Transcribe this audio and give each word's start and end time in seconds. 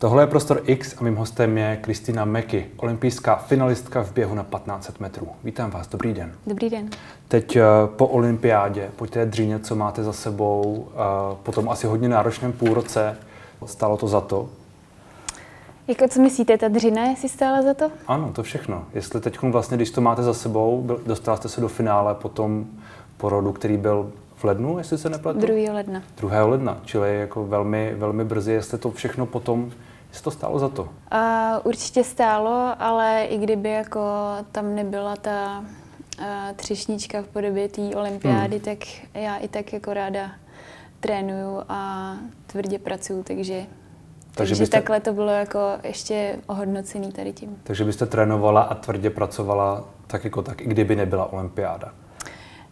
Tohle 0.00 0.22
je 0.22 0.26
Prostor 0.26 0.62
X 0.64 0.94
a 0.98 1.04
mým 1.04 1.16
hostem 1.16 1.58
je 1.58 1.76
Kristýna 1.76 2.24
Meky, 2.24 2.66
olympijská 2.76 3.36
finalistka 3.36 4.02
v 4.02 4.12
běhu 4.12 4.34
na 4.34 4.42
1500 4.42 5.00
metrů. 5.00 5.28
Vítám 5.44 5.70
vás, 5.70 5.88
dobrý 5.88 6.14
den. 6.14 6.32
Dobrý 6.46 6.70
den. 6.70 6.90
Teď 7.28 7.56
eh, 7.56 7.62
po 7.96 8.06
olympiádě, 8.06 8.90
po 8.96 9.06
té 9.06 9.26
dříně, 9.26 9.58
co 9.58 9.76
máte 9.76 10.02
za 10.04 10.12
sebou, 10.12 10.88
eh, 10.92 11.36
po 11.42 11.52
tom 11.52 11.68
asi 11.68 11.86
hodně 11.86 12.08
náročném 12.08 12.52
půlroce, 12.52 13.16
stalo 13.66 13.96
to 13.96 14.08
za 14.08 14.20
to? 14.20 14.48
Jako 15.88 16.08
co 16.08 16.20
myslíte, 16.20 16.58
ta 16.58 16.68
dřina, 16.68 17.02
jestli 17.02 17.28
stála 17.28 17.62
za 17.62 17.74
to? 17.74 17.90
Ano, 18.06 18.32
to 18.32 18.42
všechno. 18.42 18.84
Jestli 18.94 19.20
teď 19.20 19.42
vlastně, 19.42 19.76
když 19.76 19.90
to 19.90 20.00
máte 20.00 20.22
za 20.22 20.34
sebou, 20.34 20.98
dostala 21.06 21.36
jste 21.36 21.48
se 21.48 21.60
do 21.60 21.68
finále 21.68 22.14
po 22.14 22.28
tom 22.28 22.66
porodu, 23.16 23.52
který 23.52 23.76
byl 23.76 24.12
v 24.36 24.44
lednu, 24.44 24.78
jestli 24.78 24.98
se 24.98 25.10
nepletu? 25.10 25.40
2. 25.40 25.72
ledna. 25.72 26.02
2. 26.20 26.46
ledna, 26.46 26.80
čili 26.84 27.20
jako 27.20 27.46
velmi, 27.46 27.94
velmi 27.98 28.24
brzy, 28.24 28.52
jestli 28.52 28.78
to 28.78 28.90
všechno 28.90 29.26
potom 29.26 29.70
Jestli 30.16 30.24
to 30.24 30.30
stálo 30.30 30.58
za 30.58 30.68
to? 30.68 30.82
Uh, 30.82 30.88
určitě 31.64 32.04
stálo, 32.04 32.74
ale 32.78 33.24
i 33.24 33.38
kdyby 33.38 33.70
jako 33.70 34.00
tam 34.52 34.74
nebyla 34.74 35.16
ta 35.16 35.64
uh, 36.18 36.24
třešnička 36.56 37.22
v 37.22 37.26
podobě 37.26 37.68
té 37.68 37.82
olympiády, 37.82 38.56
hmm. 38.56 38.64
tak 38.64 38.78
já 39.14 39.36
i 39.36 39.48
tak 39.48 39.72
jako 39.72 39.94
ráda 39.94 40.30
trénuju 41.00 41.62
a 41.68 42.12
tvrdě 42.46 42.78
pracuju, 42.78 43.22
takže 43.22 43.54
takže, 43.54 43.66
takže 44.34 44.54
byste, 44.54 44.76
takhle 44.76 45.00
to 45.00 45.12
bylo 45.12 45.30
jako 45.30 45.58
ještě 45.82 46.38
ohodnocený 46.46 47.12
tady 47.12 47.32
tím. 47.32 47.58
Takže 47.62 47.84
byste 47.84 48.06
trénovala 48.06 48.62
a 48.62 48.74
tvrdě 48.74 49.10
pracovala 49.10 49.84
tak 50.06 50.24
jako 50.24 50.42
tak, 50.42 50.60
i 50.60 50.64
kdyby 50.64 50.96
nebyla 50.96 51.32
olympiáda? 51.32 51.92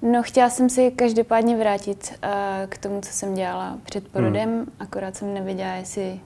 No, 0.03 0.23
chtěla 0.23 0.51
jsem 0.51 0.71
si 0.71 0.91
každopádně 0.91 1.57
vrátit 1.57 2.15
uh, 2.25 2.31
k 2.69 2.79
tomu, 2.79 3.01
co 3.01 3.13
jsem 3.13 3.35
dělala 3.35 3.79
před 3.85 4.09
porodem, 4.09 4.57
hmm. 4.57 4.73
akorát 4.81 5.17
jsem 5.17 5.35
nevěděla, 5.35 5.73
jestli 5.73 6.21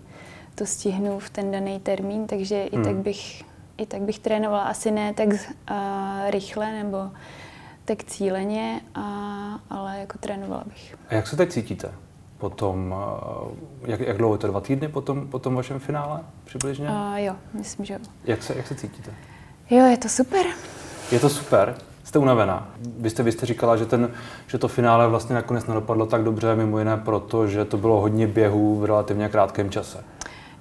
to 0.58 0.66
stihnu 0.66 1.18
v 1.18 1.30
ten 1.30 1.50
daný 1.50 1.80
termín, 1.80 2.26
takže 2.26 2.68
hmm. 2.72 2.82
i 2.82 2.84
tak 2.84 2.96
bych 2.96 3.44
i 3.78 3.86
tak 3.86 4.02
bych 4.02 4.18
trénovala 4.18 4.62
asi 4.62 4.90
ne 4.90 5.14
tak 5.14 5.28
uh, 5.28 5.36
rychle 6.30 6.72
nebo 6.72 6.98
tak 7.84 8.04
cíleně, 8.04 8.80
a, 8.94 9.00
ale 9.70 9.98
jako 9.98 10.18
trénovala 10.18 10.64
bych. 10.66 10.96
A 11.08 11.14
jak 11.14 11.26
se 11.26 11.36
teď 11.36 11.50
cítíte? 11.50 11.90
Potom, 12.38 12.94
uh, 13.42 13.50
jak, 13.86 14.00
jak 14.00 14.18
dlouho 14.18 14.34
je 14.34 14.38
to? 14.38 14.46
Dva 14.46 14.60
týdny 14.60 14.88
po 14.88 15.00
tom, 15.00 15.28
po 15.28 15.38
tom 15.38 15.54
vašem 15.54 15.78
finále 15.78 16.20
přibližně? 16.44 16.88
Uh, 16.88 17.16
jo, 17.16 17.36
myslím, 17.52 17.84
že 17.84 17.94
jo. 17.94 18.00
Jak 18.24 18.42
se, 18.42 18.54
jak 18.56 18.66
se 18.66 18.74
cítíte? 18.74 19.10
Jo, 19.70 19.86
je 19.86 19.96
to 19.96 20.08
super. 20.08 20.46
Je 21.12 21.20
to 21.20 21.28
super? 21.28 21.74
Jste 22.04 22.18
unavená. 22.18 22.70
Vy 22.98 23.10
jste, 23.10 23.22
vy 23.22 23.32
jste 23.32 23.46
říkala, 23.46 23.76
že, 23.76 23.86
ten, 23.86 24.10
že 24.46 24.58
to 24.58 24.68
finále 24.68 25.08
vlastně 25.08 25.34
nakonec 25.34 25.66
nedopadlo 25.66 26.06
tak 26.06 26.22
dobře, 26.22 26.54
mimo 26.54 26.78
jiné 26.78 26.96
proto, 26.96 27.46
že 27.46 27.64
to 27.64 27.76
bylo 27.76 28.00
hodně 28.00 28.26
běhů 28.26 28.80
v 28.80 28.84
relativně 28.84 29.28
krátkém 29.28 29.70
čase. 29.70 30.04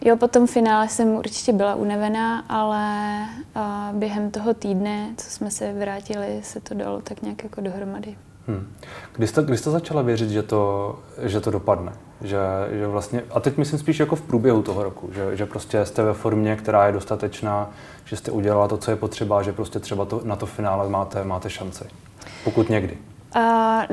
Jo, 0.01 0.17
po 0.17 0.27
tom 0.27 0.47
finále 0.47 0.89
jsem 0.89 1.07
určitě 1.15 1.53
byla 1.53 1.75
unavená, 1.75 2.39
ale 2.49 3.25
uh, 3.55 3.99
během 3.99 4.31
toho 4.31 4.53
týdne, 4.53 5.09
co 5.17 5.29
jsme 5.29 5.51
se 5.51 5.73
vrátili, 5.73 6.39
se 6.43 6.61
to 6.61 6.73
dalo 6.73 7.01
tak 7.01 7.21
nějak 7.21 7.43
jako 7.43 7.61
dohromady. 7.61 8.15
Hmm. 8.47 8.73
Kdy, 9.15 9.27
jste, 9.27 9.43
kdy 9.43 9.57
jste 9.57 9.69
začala 9.71 10.01
věřit, 10.01 10.29
že 10.29 10.43
to, 10.43 10.95
že 11.23 11.39
to 11.41 11.51
dopadne? 11.51 11.91
Že, 12.21 12.37
že 12.71 12.87
vlastně, 12.87 13.23
a 13.31 13.39
teď 13.39 13.57
myslím 13.57 13.79
spíš 13.79 13.99
jako 13.99 14.15
v 14.15 14.21
průběhu 14.21 14.61
toho 14.63 14.83
roku, 14.83 15.09
že, 15.13 15.35
že 15.35 15.45
prostě 15.45 15.85
jste 15.85 16.03
ve 16.03 16.13
formě, 16.13 16.55
která 16.55 16.87
je 16.87 16.93
dostatečná, 16.93 17.69
že 18.05 18.15
jste 18.15 18.31
udělala 18.31 18.67
to, 18.67 18.77
co 18.77 18.91
je 18.91 18.97
potřeba, 18.97 19.41
že 19.41 19.53
prostě 19.53 19.79
třeba 19.79 20.05
to, 20.05 20.21
na 20.23 20.35
to 20.35 20.45
finále 20.45 20.89
máte, 20.89 21.23
máte 21.23 21.49
šanci. 21.49 21.83
Pokud 22.43 22.69
někdy. 22.69 22.97
Uh, 23.35 23.41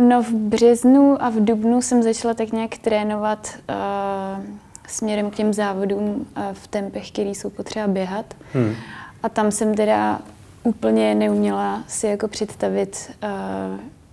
no 0.05 0.23
v 0.23 0.31
březnu 0.31 1.17
a 1.21 1.31
v 1.31 1.35
dubnu 1.35 1.83
jsem 1.83 2.03
začala 2.03 2.35
tak 2.35 2.53
nějak 2.53 2.79
trénovat 2.79 3.49
uh, 3.69 4.45
směrem 4.89 5.31
k 5.31 5.35
těm 5.35 5.53
závodům 5.53 6.27
v 6.53 6.67
tempech, 6.67 7.11
které 7.11 7.31
jsou 7.31 7.51
potřeba 7.51 7.87
běhat. 7.87 8.35
Hmm. 8.53 8.75
A 9.23 9.29
tam 9.29 9.51
jsem 9.51 9.75
teda 9.75 10.21
úplně 10.63 11.15
neuměla 11.15 11.85
si 11.89 12.07
jako 12.07 12.29
představit, 12.29 13.11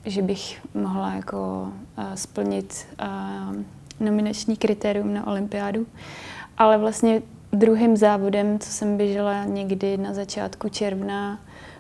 že 0.06 0.22
bych 0.22 0.62
mohla 0.74 1.14
jako 1.14 1.68
splnit 2.16 2.88
nominační 4.00 4.58
kritérium 4.58 5.14
na 5.14 5.28
olympiádu. 5.28 5.86
Ale 6.58 6.78
vlastně 6.78 7.22
druhým 7.54 7.98
závodem, 7.98 8.60
co 8.60 8.70
jsem 8.70 8.98
běžela 8.98 9.46
někdy 9.46 9.98
na 9.98 10.14
začátku 10.14 10.70
června, 10.70 11.40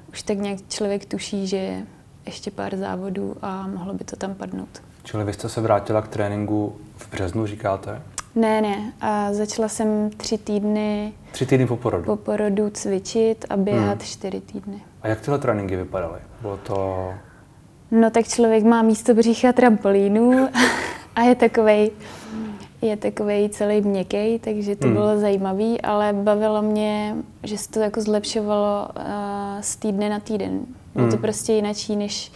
už 0.10 0.22
tak 0.22 0.38
nějak 0.38 0.60
člověk 0.70 1.06
tuší, 1.06 1.48
že 1.48 1.58
je 1.58 1.86
ještě 2.26 2.52
pár 2.52 2.78
závodů 2.78 3.36
a 3.42 3.68
mohlo 3.68 3.94
by 3.94 4.04
to 4.04 4.16
tam 4.16 4.34
padnout. 4.34 4.82
Čili 5.04 5.24
vy 5.24 5.34
jste 5.34 5.50
se 5.50 5.62
vrátila 5.62 6.02
k 6.02 6.08
tréninku 6.08 6.76
v 6.98 7.12
březnu, 7.12 7.46
říkáte? 7.46 8.02
Ne, 8.36 8.62
ne. 8.62 8.94
A 9.02 9.34
začala 9.34 9.68
jsem 9.68 10.10
tři 10.18 10.38
týdny... 10.38 11.14
Tři 11.32 11.46
týdny 11.46 11.68
po 11.68 11.78
porodu? 11.78 12.06
Po 12.06 12.16
porodu 12.16 12.70
cvičit 12.70 13.46
a 13.50 13.58
běhat 13.58 13.98
hmm. 13.98 14.00
čtyři 14.00 14.42
týdny. 14.42 14.82
A 15.02 15.08
jak 15.08 15.22
tyhle 15.22 15.40
tréninky 15.40 15.76
vypadaly? 15.76 16.20
Bylo 16.42 16.58
to... 16.58 17.10
No 17.92 18.12
tak 18.12 18.28
člověk 18.28 18.64
má 18.64 18.82
místo 18.82 19.14
břicha 19.14 19.54
trampolínu 19.54 20.50
a 21.16 21.22
je 21.22 21.36
takovej, 21.36 21.92
je 22.82 22.98
takovej 22.98 23.50
celý 23.50 23.82
měkký, 23.82 24.40
takže 24.40 24.76
to 24.76 24.88
hmm. 24.88 24.96
bylo 24.96 25.20
zajímavý, 25.20 25.82
ale 25.82 26.14
bavilo 26.14 26.62
mě, 26.62 27.16
že 27.44 27.58
se 27.58 27.70
to 27.70 27.80
jako 27.80 28.02
zlepšovalo 28.02 28.88
uh, 28.98 29.04
z 29.62 29.76
týdne 29.76 30.10
na 30.10 30.20
týden. 30.20 30.60
Bylo 30.94 31.06
hmm. 31.06 31.12
to 31.12 31.18
prostě 31.18 31.54
jinačí, 31.54 31.96
než 31.96 32.32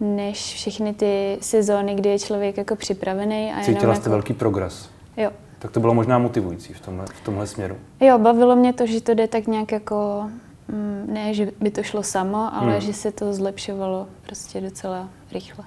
než 0.00 0.54
všechny 0.54 0.94
ty 0.94 1.38
sezóny, 1.40 1.94
kdy 1.94 2.08
je 2.08 2.18
člověk 2.18 2.56
jako 2.56 2.76
připravený. 2.76 3.52
A 3.52 3.60
Cítila 3.64 3.94
jste 3.94 4.02
jako... 4.02 4.10
velký 4.10 4.34
progres? 4.34 4.91
Jo. 5.16 5.30
Tak 5.58 5.70
to 5.70 5.80
bylo 5.80 5.94
možná 5.94 6.18
motivující 6.18 6.72
v 6.72 6.80
tomhle, 6.80 7.06
v 7.06 7.20
tomhle 7.20 7.46
směru. 7.46 7.76
Jo, 8.00 8.18
bavilo 8.18 8.56
mě 8.56 8.72
to, 8.72 8.86
že 8.86 9.00
to 9.00 9.14
jde 9.14 9.28
tak 9.28 9.46
nějak 9.46 9.72
jako, 9.72 10.30
mm, 10.68 11.06
ne, 11.12 11.34
že 11.34 11.50
by 11.60 11.70
to 11.70 11.82
šlo 11.82 12.02
samo, 12.02 12.54
ale 12.54 12.72
hmm. 12.72 12.80
že 12.80 12.92
se 12.92 13.12
to 13.12 13.32
zlepšovalo 13.32 14.06
prostě 14.26 14.60
docela 14.60 15.08
rychle. 15.32 15.64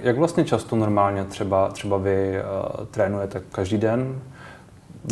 Jak 0.00 0.16
vlastně 0.16 0.44
často 0.44 0.76
normálně 0.76 1.24
třeba, 1.24 1.68
třeba 1.68 1.96
vy 1.96 2.34
uh, 2.38 2.86
trénujete 2.86 3.42
každý 3.52 3.78
den? 3.78 4.20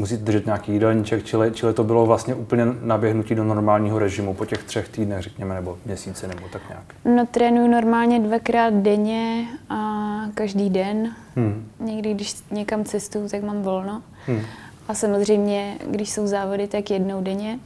Musíte 0.01 0.23
držet 0.23 0.47
nějaký 0.47 0.73
jídelníček, 0.73 1.25
čili, 1.25 1.51
čili 1.53 1.75
to 1.75 1.85
bylo 1.85 2.07
vlastně 2.07 2.35
úplně 2.35 2.65
naběhnutí 2.83 3.35
do 3.35 3.45
normálního 3.45 3.99
režimu 3.99 4.35
po 4.35 4.47
těch 4.47 4.65
třech 4.65 4.89
týdnech, 4.89 5.23
řekněme, 5.23 5.55
nebo 5.55 5.79
měsíci, 5.85 6.29
nebo 6.29 6.41
tak 6.53 6.63
nějak? 6.69 6.85
No 7.05 7.27
trénuju 7.27 7.69
normálně 7.69 8.21
dvakrát 8.21 8.75
denně 8.75 9.47
a 9.69 10.21
každý 10.35 10.71
den. 10.71 11.15
Hmm. 11.37 11.69
Někdy, 11.81 12.15
když 12.15 12.35
někam 12.51 12.85
cestuju, 12.85 13.29
tak 13.29 13.43
mám 13.43 13.63
volno. 13.63 14.03
Hmm. 14.27 14.41
A 14.89 14.95
samozřejmě, 14.95 15.79
když 15.91 16.11
jsou 16.11 16.27
závody, 16.27 16.69
tak 16.69 16.91
jednou 16.91 17.23
denně. 17.23 17.59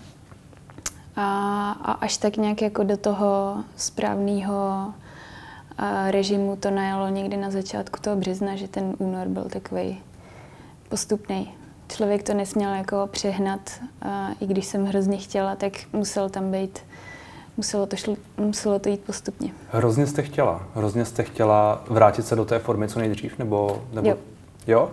A, 1.16 1.70
a 1.82 1.92
až 1.92 2.16
tak 2.16 2.36
nějak 2.36 2.62
jako 2.62 2.84
do 2.84 2.96
toho 2.96 3.56
správného 3.76 4.92
režimu 6.10 6.56
to 6.56 6.70
najalo 6.70 7.08
někdy 7.08 7.36
na 7.36 7.50
začátku 7.50 8.00
toho 8.00 8.16
března, 8.16 8.56
že 8.56 8.68
ten 8.68 8.94
únor 8.98 9.28
byl 9.28 9.44
takový 9.44 10.00
postupný. 10.88 11.54
Člověk 11.96 12.22
to 12.22 12.34
nesměl 12.34 12.74
jako 12.74 13.08
přehnat, 13.10 13.60
a 14.02 14.28
i 14.40 14.46
když 14.46 14.66
jsem 14.66 14.86
hrozně 14.86 15.16
chtěla, 15.16 15.56
tak 15.56 15.72
musel 15.92 16.28
tam 16.28 16.50
být 16.50 16.78
muselo 17.56 17.86
to, 17.86 17.96
šlo, 17.96 18.16
muselo 18.36 18.78
to 18.78 18.88
jít 18.88 19.00
postupně. 19.00 19.52
Hrozně 19.70 20.06
jste 20.06 20.22
chtěla? 20.22 20.62
Hrozně 20.74 21.04
jste 21.04 21.22
chtěla 21.22 21.82
vrátit 21.88 22.26
se 22.26 22.36
do 22.36 22.44
té 22.44 22.58
formy 22.58 22.88
co 22.88 22.98
nejdřív? 22.98 23.38
Nebo, 23.38 23.82
nebo... 23.92 24.08
Jo. 24.08 24.16
jo? 24.66 24.90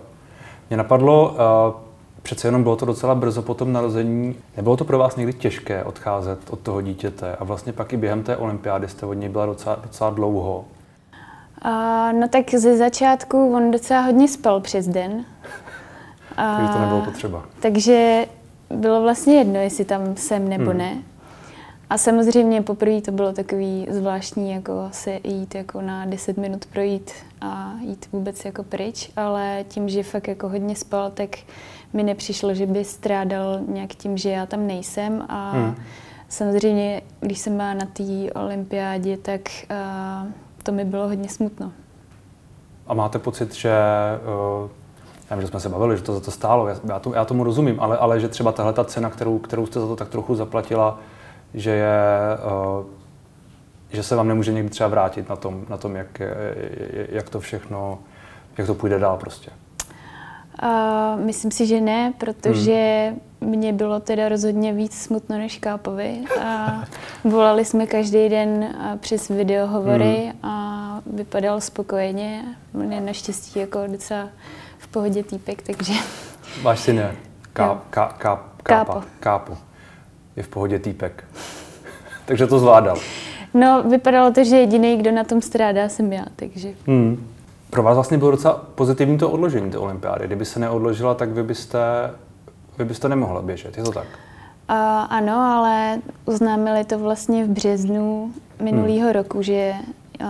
Mě 0.69 0.77
napadlo, 0.77 1.29
uh, 1.29 1.81
přece 2.21 2.47
jenom 2.47 2.63
bylo 2.63 2.75
to 2.75 2.85
docela 2.85 3.15
brzo 3.15 3.41
po 3.41 3.53
tom 3.53 3.73
narození. 3.73 4.35
Nebylo 4.57 4.77
to 4.77 4.85
pro 4.85 4.97
vás 4.97 5.15
někdy 5.15 5.33
těžké 5.33 5.83
odcházet 5.83 6.39
od 6.49 6.59
toho 6.59 6.81
dítěte? 6.81 7.35
A 7.35 7.43
vlastně 7.43 7.73
pak 7.73 7.93
i 7.93 7.97
během 7.97 8.23
té 8.23 8.37
olympiády 8.37 8.87
jste 8.87 9.05
od 9.05 9.13
něj 9.13 9.29
byla 9.29 9.45
docela, 9.45 9.79
docela 9.83 10.09
dlouho. 10.09 10.65
Uh, 11.65 12.19
no 12.19 12.27
tak 12.29 12.49
ze 12.49 12.77
začátku 12.77 13.55
on 13.55 13.71
docela 13.71 14.01
hodně 14.01 14.27
spal 14.27 14.59
přes 14.61 14.87
den. 14.87 15.25
takže 16.57 16.73
to 16.73 16.79
nebylo 16.79 17.01
potřeba. 17.01 17.45
Takže 17.59 18.25
bylo 18.69 19.01
vlastně 19.01 19.35
jedno, 19.35 19.59
jestli 19.59 19.85
tam 19.85 20.15
jsem 20.15 20.49
nebo 20.49 20.69
hmm. 20.69 20.77
ne. 20.77 20.97
A 21.89 21.97
samozřejmě 21.97 22.61
poprvé 22.61 23.01
to 23.01 23.11
bylo 23.11 23.33
takový 23.33 23.87
zvláštní, 23.89 24.51
jako 24.51 24.89
se 24.91 25.19
jít 25.23 25.55
jako 25.55 25.81
na 25.81 26.05
10 26.05 26.37
minut 26.37 26.65
projít 26.65 27.11
a 27.41 27.73
jít 27.81 28.05
vůbec 28.11 28.45
jako 28.45 28.63
pryč, 28.63 29.11
ale 29.15 29.65
tím, 29.67 29.89
že 29.89 30.03
fakt 30.03 30.27
jako 30.27 30.49
hodně 30.49 30.75
spal, 30.75 31.11
tak 31.11 31.29
mi 31.93 32.03
nepřišlo, 32.03 32.53
že 32.53 32.65
by 32.65 32.85
strádal 32.85 33.59
nějak 33.67 33.95
tím, 33.95 34.17
že 34.17 34.29
já 34.29 34.45
tam 34.45 34.67
nejsem 34.67 35.25
a 35.29 35.51
hmm. 35.51 35.75
samozřejmě, 36.29 37.01
když 37.19 37.39
jsem 37.39 37.57
byla 37.57 37.73
na 37.73 37.85
té 37.85 38.03
olympiádě, 38.35 39.17
tak 39.17 39.41
uh, 40.23 40.27
to 40.63 40.71
mi 40.71 40.85
bylo 40.85 41.07
hodně 41.07 41.29
smutno. 41.29 41.71
A 42.87 42.93
máte 42.93 43.19
pocit, 43.19 43.55
že 43.55 43.71
uh, 44.63 44.69
já 45.29 45.35
vím, 45.35 45.41
že 45.41 45.47
jsme 45.47 45.59
se 45.59 45.69
bavili, 45.69 45.97
že 45.97 46.03
to 46.03 46.13
za 46.13 46.19
to 46.19 46.31
stálo, 46.31 46.67
já, 46.67 46.99
to, 46.99 47.13
já 47.13 47.25
tomu 47.25 47.43
rozumím, 47.43 47.79
ale, 47.79 47.97
ale 47.97 48.19
že 48.19 48.27
třeba 48.27 48.51
tahle 48.51 48.73
ta 48.73 48.83
cena, 48.83 49.09
kterou, 49.09 49.39
kterou 49.39 49.65
jste 49.65 49.79
za 49.79 49.87
to 49.87 49.95
tak 49.95 50.09
trochu 50.09 50.35
zaplatila, 50.35 50.99
že, 51.53 51.71
je, 51.71 51.97
uh, 52.77 52.85
že 53.89 54.03
se 54.03 54.15
vám 54.15 54.27
nemůže 54.27 54.53
někdy 54.53 54.69
třeba 54.69 54.89
vrátit 54.89 55.29
na 55.29 55.35
tom, 55.35 55.65
na 55.69 55.77
tom 55.77 55.95
jak, 55.95 56.21
jak 57.09 57.29
to 57.29 57.39
všechno, 57.39 57.99
jak 58.57 58.67
to 58.67 58.73
půjde 58.73 58.99
dál 58.99 59.17
prostě. 59.17 59.51
Uh, 60.63 61.21
myslím 61.25 61.51
si, 61.51 61.65
že 61.65 61.81
ne, 61.81 62.13
protože 62.17 63.07
hmm. 63.41 63.49
mě 63.49 63.73
bylo 63.73 63.99
teda 63.99 64.29
rozhodně 64.29 64.73
víc 64.73 65.01
smutno 65.01 65.37
než 65.37 65.57
Kápovi. 65.57 66.23
A 66.41 66.83
volali 67.23 67.65
jsme 67.65 67.87
každý 67.87 68.29
den 68.29 68.75
přes 68.99 69.27
videohovory 69.27 70.15
hmm. 70.15 70.51
a 70.51 71.01
vypadal 71.05 71.61
spokojeně. 71.61 72.43
Je 72.89 73.01
naštěstí 73.01 73.59
jako 73.59 73.79
docela 73.87 74.29
v 74.89 74.91
pohodě 74.91 75.23
týpek, 75.23 75.61
takže... 75.61 75.93
Váš 76.61 76.79
syn 76.79 76.97
je 76.97 77.15
ká, 77.53 77.81
ká, 77.89 78.15
ká, 78.17 78.43
kápa, 78.63 79.03
kápo. 79.19 79.57
Je 80.35 80.43
v 80.43 80.47
pohodě 80.47 80.79
týpek. 80.79 81.23
takže 82.25 82.47
to 82.47 82.59
zvládal. 82.59 82.97
No, 83.53 83.83
vypadalo 83.83 84.31
to, 84.31 84.43
že 84.43 84.55
jediný, 84.55 84.97
kdo 84.97 85.11
na 85.11 85.23
tom 85.23 85.41
strádá, 85.41 85.89
jsem 85.89 86.13
já, 86.13 86.25
takže... 86.35 86.69
Hmm. 86.87 87.27
Pro 87.69 87.83
vás 87.83 87.95
vlastně 87.95 88.17
bylo 88.17 88.31
docela 88.31 88.53
pozitivní 88.75 89.17
to 89.17 89.29
odložení 89.29 89.71
té 89.71 89.77
olympiády. 89.77 90.27
Kdyby 90.27 90.45
se 90.45 90.59
neodložila, 90.59 91.13
tak 91.13 91.29
vy 91.29 91.43
byste, 91.43 91.79
vy 92.77 92.85
byste 92.85 93.09
nemohla 93.09 93.41
běžet, 93.41 93.77
je 93.77 93.83
to 93.83 93.91
tak? 93.91 94.07
Uh, 94.69 94.75
ano, 95.09 95.33
ale 95.33 96.01
oznámili 96.25 96.83
to 96.83 96.99
vlastně 96.99 97.45
v 97.45 97.47
březnu 97.47 98.33
minulého 98.61 99.03
hmm. 99.03 99.11
roku, 99.11 99.41
že 99.41 99.73
uh, 100.21 100.27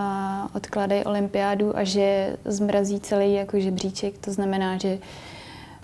odkládají 0.53 1.03
olympiádu 1.03 1.77
a 1.77 1.83
že 1.83 2.37
zmrazí 2.45 2.99
celý 2.99 3.33
jako 3.33 3.59
žebříček. 3.59 4.17
To 4.17 4.31
znamená, 4.31 4.77
že 4.77 4.97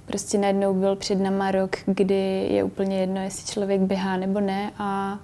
prostě 0.06 0.38
najednou 0.38 0.74
byl 0.74 0.96
před 0.96 1.16
náma 1.16 1.52
rok, 1.52 1.76
kdy 1.86 2.48
je 2.52 2.64
úplně 2.64 3.00
jedno, 3.00 3.22
jestli 3.22 3.54
člověk 3.54 3.82
běhá 3.82 4.18
nebo 4.18 4.40
ne 4.40 4.72
a 4.78 5.20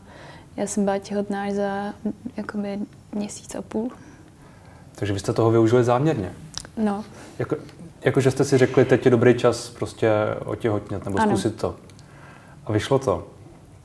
já 0.58 0.68
jsem 0.68 0.84
byla 0.86 0.98
těhotná 0.98 1.44
až 1.44 1.54
za 1.54 1.94
jakoby 2.38 2.80
měsíc 3.16 3.56
a 3.56 3.62
půl. 3.62 3.92
Takže 4.96 5.14
vy 5.14 5.20
jste 5.20 5.34
toho 5.34 5.52
využili 5.52 5.84
záměrně? 5.84 6.34
No. 6.78 7.06
Jako, 7.40 7.56
jako 8.02 8.22
že 8.22 8.32
jste 8.32 8.44
si 8.44 8.58
řekli, 8.58 8.86
teď 8.86 9.06
je 9.06 9.12
dobrý 9.12 9.38
čas 9.38 9.70
prostě 9.70 10.12
otěhotnět 10.46 11.06
nebo 11.06 11.20
ano. 11.20 11.32
zkusit 11.32 11.56
to. 11.56 11.76
A 12.66 12.72
vyšlo 12.72 13.00
to. 13.00 13.28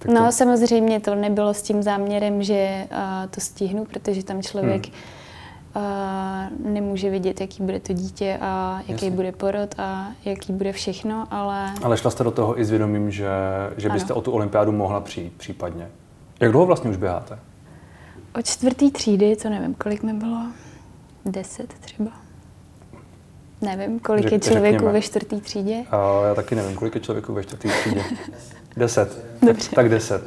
Tak 0.05 0.15
no 0.15 0.27
to... 0.27 0.33
samozřejmě 0.33 1.01
to 1.01 1.15
nebylo 1.15 1.55
s 1.55 1.63
tím 1.63 1.83
záměrem, 1.83 2.43
že 2.43 2.87
uh, 2.91 3.31
to 3.31 3.41
stihnu, 3.41 3.85
protože 3.85 4.25
tam 4.25 4.43
člověk 4.43 4.87
hmm. 4.87 4.95
uh, 6.65 6.73
nemůže 6.73 7.11
vidět, 7.11 7.41
jaký 7.41 7.63
bude 7.63 7.81
to 7.81 7.93
dítě 7.93 8.39
a 8.41 8.77
jaký 8.79 8.93
Jasně. 8.93 9.11
bude 9.11 9.33
porod 9.33 9.75
a 9.79 10.09
jaký 10.25 10.53
bude 10.53 10.73
všechno, 10.73 11.27
ale... 11.31 11.75
Ale 11.83 11.97
šla 11.97 12.11
jste 12.11 12.25
do 12.25 12.31
toho 12.31 12.61
i 12.61 12.65
s 12.65 12.71
vědomím, 12.71 13.11
že, 13.11 13.29
že 13.77 13.89
byste 13.89 14.13
ano. 14.13 14.19
o 14.19 14.23
tu 14.23 14.33
olympiádu 14.33 14.73
mohla 14.73 15.01
přijít 15.01 15.33
případně. 15.37 15.89
Jak 16.41 16.53
dlouho 16.53 16.67
vlastně 16.67 16.91
už 16.91 16.97
běháte? 16.97 17.39
Od 18.39 18.47
čtvrtý 18.47 18.91
třídy, 18.91 19.37
to 19.37 19.51
nevím, 19.51 19.75
kolik 19.75 20.03
mi 20.03 20.13
bylo. 20.13 20.47
Deset 21.25 21.75
třeba. 21.75 22.24
Nevím, 23.65 24.01
kolik 24.01 24.33
je 24.33 24.39
člověku 24.39 24.75
řekněme. 24.75 24.93
ve 24.93 25.01
čtvrtý 25.01 25.41
třídě. 25.41 25.85
A 25.91 26.27
já 26.29 26.35
taky 26.35 26.55
nevím, 26.55 26.77
kolik 26.77 26.95
je 26.95 27.01
člověku 27.01 27.33
ve 27.33 27.45
čtvrtý 27.45 27.69
třídě. 27.69 28.03
deset. 28.77 29.25
Dobře. 29.43 29.69
Tak, 29.69 29.75
tak 29.75 29.89
deset. 29.89 30.23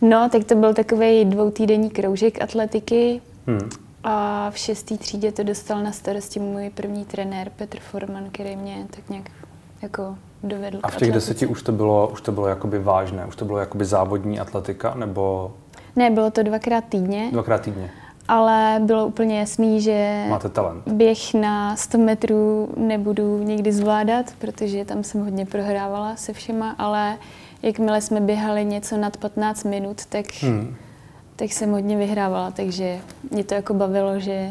No, 0.00 0.28
tak 0.32 0.44
to 0.44 0.54
byl 0.54 0.74
takový 0.74 1.24
dvoutýdenní 1.24 1.90
kroužek 1.90 2.42
atletiky. 2.42 3.20
Hmm. 3.46 3.70
A 4.04 4.50
v 4.50 4.58
šestý 4.58 4.98
třídě 4.98 5.32
to 5.32 5.42
dostal 5.42 5.82
na 5.82 5.92
starosti 5.92 6.40
můj 6.40 6.70
první 6.70 7.04
trenér 7.04 7.50
Petr 7.56 7.78
Forman, 7.80 8.24
který 8.32 8.56
mě 8.56 8.86
tak 8.90 9.10
nějak 9.10 9.30
jako 9.82 10.16
dovedl 10.42 10.78
A 10.82 10.90
v 10.90 10.96
těch 10.96 11.12
deseti 11.12 11.46
už 11.46 11.62
to 11.62 11.72
bylo, 11.72 12.08
už 12.08 12.20
to 12.20 12.32
bylo 12.32 12.46
jakoby 12.46 12.78
vážné? 12.78 13.26
Už 13.26 13.36
to 13.36 13.44
bylo 13.44 13.58
jakoby 13.58 13.84
závodní 13.84 14.40
atletika, 14.40 14.94
nebo... 14.94 15.54
Ne, 15.96 16.10
bylo 16.10 16.30
to 16.30 16.42
dvakrát 16.42 16.84
týdně. 16.88 17.28
Dvakrát 17.32 17.60
týdně 17.62 17.90
ale 18.28 18.80
bylo 18.82 19.06
úplně 19.06 19.38
jasný, 19.38 19.80
že 19.80 20.24
Máte 20.28 20.48
talent. 20.48 20.82
běh 20.88 21.34
na 21.34 21.76
100 21.76 21.98
metrů 21.98 22.68
nebudu 22.76 23.38
nikdy 23.38 23.72
zvládat, 23.72 24.26
protože 24.38 24.84
tam 24.84 25.04
jsem 25.04 25.24
hodně 25.24 25.46
prohrávala 25.46 26.16
se 26.16 26.32
všema, 26.32 26.74
ale 26.78 27.18
jakmile 27.62 28.00
jsme 28.00 28.20
běhali 28.20 28.64
něco 28.64 28.96
nad 28.96 29.16
15 29.16 29.64
minut, 29.64 30.06
tak, 30.06 30.26
hmm. 30.40 30.74
tak 31.36 31.52
jsem 31.52 31.70
hodně 31.70 31.96
vyhrávala, 31.96 32.50
takže 32.50 32.98
mě 33.30 33.44
to 33.44 33.54
jako 33.54 33.74
bavilo, 33.74 34.20
že 34.20 34.50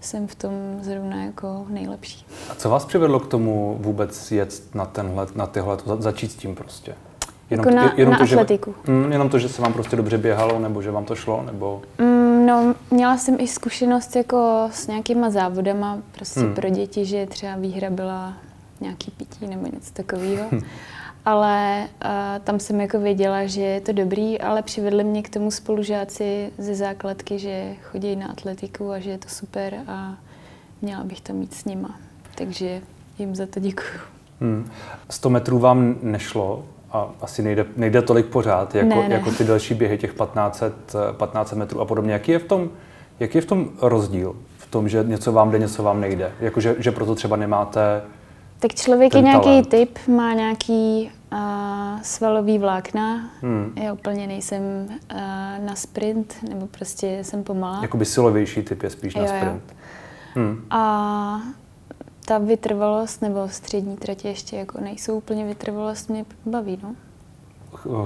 jsem 0.00 0.26
v 0.26 0.34
tom 0.34 0.52
zrovna 0.80 1.24
jako 1.24 1.66
nejlepší. 1.68 2.26
A 2.50 2.54
co 2.54 2.70
vás 2.70 2.84
přivedlo 2.84 3.20
k 3.20 3.26
tomu 3.26 3.78
vůbec 3.80 4.32
jet 4.32 4.74
na, 4.74 4.84
tenhle, 4.84 5.26
na 5.34 5.46
tyhle, 5.46 5.76
začít 5.98 6.32
s 6.32 6.34
tím 6.34 6.54
prostě? 6.54 6.94
Jenom, 7.50 7.66
jako 7.66 7.76
na, 7.76 7.94
jenom 7.96 8.12
na 8.12 8.18
to, 8.18 8.24
atletiku. 8.24 8.74
Že, 8.84 8.92
mm, 8.92 9.12
jenom 9.12 9.28
to, 9.28 9.38
že 9.38 9.48
se 9.48 9.62
vám 9.62 9.72
prostě 9.72 9.96
dobře 9.96 10.18
běhalo, 10.18 10.58
nebo 10.58 10.82
že 10.82 10.90
vám 10.90 11.04
to 11.04 11.14
šlo, 11.14 11.42
nebo... 11.46 11.82
Mm, 11.98 12.17
no, 12.46 12.74
měla 12.90 13.16
jsem 13.16 13.36
i 13.40 13.48
zkušenost 13.48 14.16
jako 14.16 14.68
s 14.72 14.86
nějakýma 14.86 15.30
závodama 15.30 15.98
prostě 16.12 16.40
hmm. 16.40 16.54
pro 16.54 16.70
děti, 16.70 17.04
že 17.04 17.26
třeba 17.26 17.56
výhra 17.56 17.90
byla 17.90 18.34
nějaký 18.80 19.10
pití 19.10 19.46
nebo 19.46 19.66
něco 19.66 19.92
takového. 19.92 20.48
Hmm. 20.50 20.62
Ale 21.24 21.88
uh, 22.04 22.44
tam 22.44 22.60
jsem 22.60 22.80
jako 22.80 23.00
věděla, 23.00 23.46
že 23.46 23.60
je 23.60 23.80
to 23.80 23.92
dobrý, 23.92 24.40
ale 24.40 24.62
přivedli 24.62 25.04
mě 25.04 25.22
k 25.22 25.28
tomu 25.28 25.50
spolužáci 25.50 26.52
ze 26.58 26.74
základky, 26.74 27.38
že 27.38 27.74
chodí 27.82 28.16
na 28.16 28.26
atletiku 28.26 28.90
a 28.90 28.98
že 28.98 29.10
je 29.10 29.18
to 29.18 29.28
super 29.28 29.74
a 29.86 30.14
měla 30.82 31.04
bych 31.04 31.20
to 31.20 31.32
mít 31.32 31.54
s 31.54 31.64
nima. 31.64 31.98
Takže 32.34 32.80
jim 33.18 33.34
za 33.34 33.46
to 33.46 33.60
děkuju. 33.60 34.00
Hmm. 34.40 34.70
100 35.10 35.30
metrů 35.30 35.58
vám 35.58 35.96
nešlo, 36.02 36.64
a 36.92 37.10
asi 37.20 37.42
nejde, 37.42 37.66
nejde 37.76 38.02
tolik 38.02 38.26
pořád, 38.26 38.74
jako, 38.74 38.88
ne, 38.88 39.08
ne. 39.08 39.14
jako 39.14 39.30
ty 39.30 39.44
další 39.44 39.74
běhy 39.74 39.98
těch 39.98 40.14
1500, 40.14 40.74
1500 40.86 41.58
metrů 41.58 41.80
a 41.80 41.84
podobně. 41.84 42.12
Jaký 42.12 42.32
je 42.32 42.38
v 42.38 42.44
tom, 42.44 42.68
jaký 43.20 43.38
je 43.38 43.42
v 43.42 43.46
tom 43.46 43.68
rozdíl? 43.82 44.36
V 44.58 44.66
tom, 44.66 44.88
že 44.88 45.04
něco 45.06 45.32
vám 45.32 45.50
jde, 45.50 45.58
něco 45.58 45.82
vám 45.82 46.00
nejde? 46.00 46.32
Jako, 46.40 46.60
že, 46.60 46.76
že 46.78 46.92
proto 46.92 47.14
třeba 47.14 47.36
nemáte 47.36 48.02
Tak 48.58 48.74
člověk 48.74 49.14
je 49.14 49.20
nějaký 49.20 49.44
talent. 49.44 49.68
typ, 49.68 49.98
má 50.08 50.32
nějaký 50.32 51.10
uh, 51.32 51.38
svalový 52.02 52.58
vlákna. 52.58 53.30
Hmm. 53.42 53.72
Já 53.82 53.92
úplně 53.92 54.26
nejsem 54.26 54.62
uh, 54.62 55.18
na 55.66 55.74
sprint, 55.74 56.34
nebo 56.48 56.66
prostě 56.66 57.18
jsem 57.22 57.42
pomalá. 57.42 57.78
Jakoby 57.82 58.04
silovější 58.04 58.62
typ 58.62 58.82
je 58.82 58.90
spíš 58.90 59.14
jo, 59.14 59.22
na 59.22 59.28
sprint. 59.28 59.62
Jo. 59.68 59.76
Hmm. 60.34 60.64
A 60.70 61.40
ta 62.28 62.38
vytrvalost 62.38 63.22
nebo 63.22 63.48
střední 63.48 63.96
tratě 63.96 64.28
ještě 64.28 64.56
jako 64.56 64.80
nejsou 64.80 65.16
úplně 65.16 65.44
vytrvalost, 65.44 66.10
mě 66.10 66.24
baví, 66.46 66.78
no. 66.82 66.94